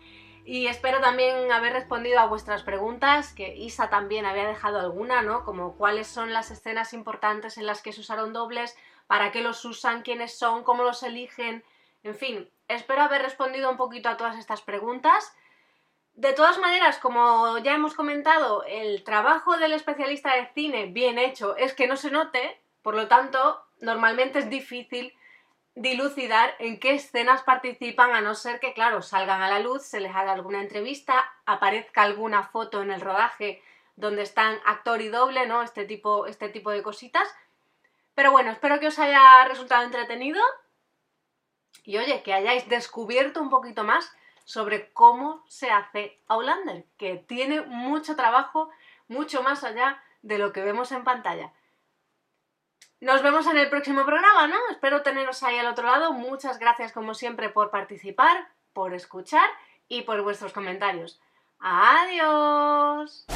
Y 0.45 0.67
espero 0.67 1.01
también 1.01 1.53
haber 1.53 1.75
respondido 1.75 2.21
a 2.21 2.27
vuestras 2.27 2.63
preguntas, 2.63 3.35
que 3.35 3.55
Isa 3.55 3.91
también 3.91 4.25
había 4.25 4.49
dejado 4.49 4.81
alguna, 4.81 5.21
¿no? 5.21 5.45
Como 5.45 5.77
cuáles 5.77 6.07
son 6.07 6.33
las 6.33 6.51
escenas 6.51 6.95
importantes 6.95 7.59
en 7.59 7.67
las 7.67 7.83
que 7.83 7.93
se 7.93 8.01
usaron 8.01 8.33
dobles 8.33 8.75
para 9.09 9.33
qué 9.33 9.41
los 9.41 9.65
usan, 9.65 10.03
quiénes 10.03 10.39
son, 10.39 10.63
cómo 10.63 10.85
los 10.85 11.03
eligen, 11.03 11.65
en 12.05 12.15
fin, 12.15 12.51
espero 12.69 13.03
haber 13.03 13.23
respondido 13.23 13.71
un 13.71 13.77
poquito 13.77 14.09
a 14.09 14.17
todas 14.17 14.39
estas 14.39 14.63
preguntas. 14.63 15.35
De 16.15 16.33
todas 16.33 16.59
maneras, 16.59 16.99
como 16.99 17.59
ya 17.59 17.75
hemos 17.75 17.95
comentado, 17.95 18.63
el 18.65 19.03
trabajo 19.05 19.57
del 19.57 19.73
especialista 19.73 20.35
de 20.37 20.47
cine 20.55 20.87
bien 20.87 21.19
hecho 21.19 21.57
es 21.57 21.75
que 21.75 21.89
no 21.89 21.97
se 21.97 22.11
note, 22.11 22.61
por 22.83 22.95
lo 22.95 23.09
tanto, 23.09 23.65
normalmente 23.81 24.39
es 24.39 24.51
difícil 24.51 25.13
dilucidar 25.75 26.55
en 26.59 26.81
qué 26.81 26.95
escenas 26.95 27.43
participan, 27.43 28.13
a 28.13 28.21
no 28.21 28.35
ser 28.35 28.59
que, 28.59 28.75
claro, 28.75 29.01
salgan 29.01 29.43
a 29.43 29.49
la 29.49 29.61
luz, 29.61 29.83
se 29.83 30.01
les 30.01 30.15
haga 30.15 30.33
alguna 30.33 30.61
entrevista, 30.61 31.33
aparezca 31.47 32.03
alguna 32.03 32.43
foto 32.43 32.83
en 32.83 32.91
el 32.91 33.01
rodaje 33.01 33.63
donde 33.95 34.23
están 34.23 34.59
actor 34.65 35.01
y 35.01 35.09
doble, 35.09 35.47
¿no? 35.47 35.63
Este 35.63 35.85
tipo, 35.85 36.27
este 36.27 36.49
tipo 36.49 36.71
de 36.71 36.83
cositas. 36.83 37.29
Pero 38.19 38.33
bueno, 38.33 38.51
espero 38.51 38.81
que 38.81 38.89
os 38.89 38.99
haya 38.99 39.45
resultado 39.45 39.85
entretenido 39.85 40.43
y 41.85 41.99
oye, 41.99 42.25
que 42.25 42.35
hayáis 42.35 42.69
descubierto 42.69 43.41
un 43.41 43.49
poquito 43.49 43.85
más 43.85 44.13
sobre 44.45 44.93
cómo 44.93 45.45
se 45.47 45.71
hace 45.71 46.21
Outlander, 46.27 46.85
que 46.97 47.19
tiene 47.19 47.61
mucho 47.61 48.17
trabajo, 48.17 48.71
mucho 49.07 49.45
más 49.45 49.63
allá 49.63 50.03
de 50.23 50.39
lo 50.39 50.53
que 50.53 50.63
vemos 50.63 50.91
en 50.91 51.05
pantalla. 51.05 51.53
Nos 52.99 53.23
vemos 53.23 53.47
en 53.47 53.57
el 53.57 53.71
próximo 53.71 54.05
programa, 54.05 54.49
¿no? 54.49 54.59
Espero 54.73 55.03
teneros 55.03 55.45
ahí 55.45 55.57
al 55.57 55.69
otro 55.69 55.87
lado. 55.87 56.13
Muchas 56.13 56.59
gracias 56.59 56.91
como 56.91 57.15
siempre 57.15 57.51
por 57.51 57.71
participar, 57.71 58.49
por 58.73 58.95
escuchar 58.95 59.49
y 59.87 60.03
por 60.03 60.23
vuestros 60.23 60.53
comentarios. 60.53 61.21
Adiós. 61.61 63.27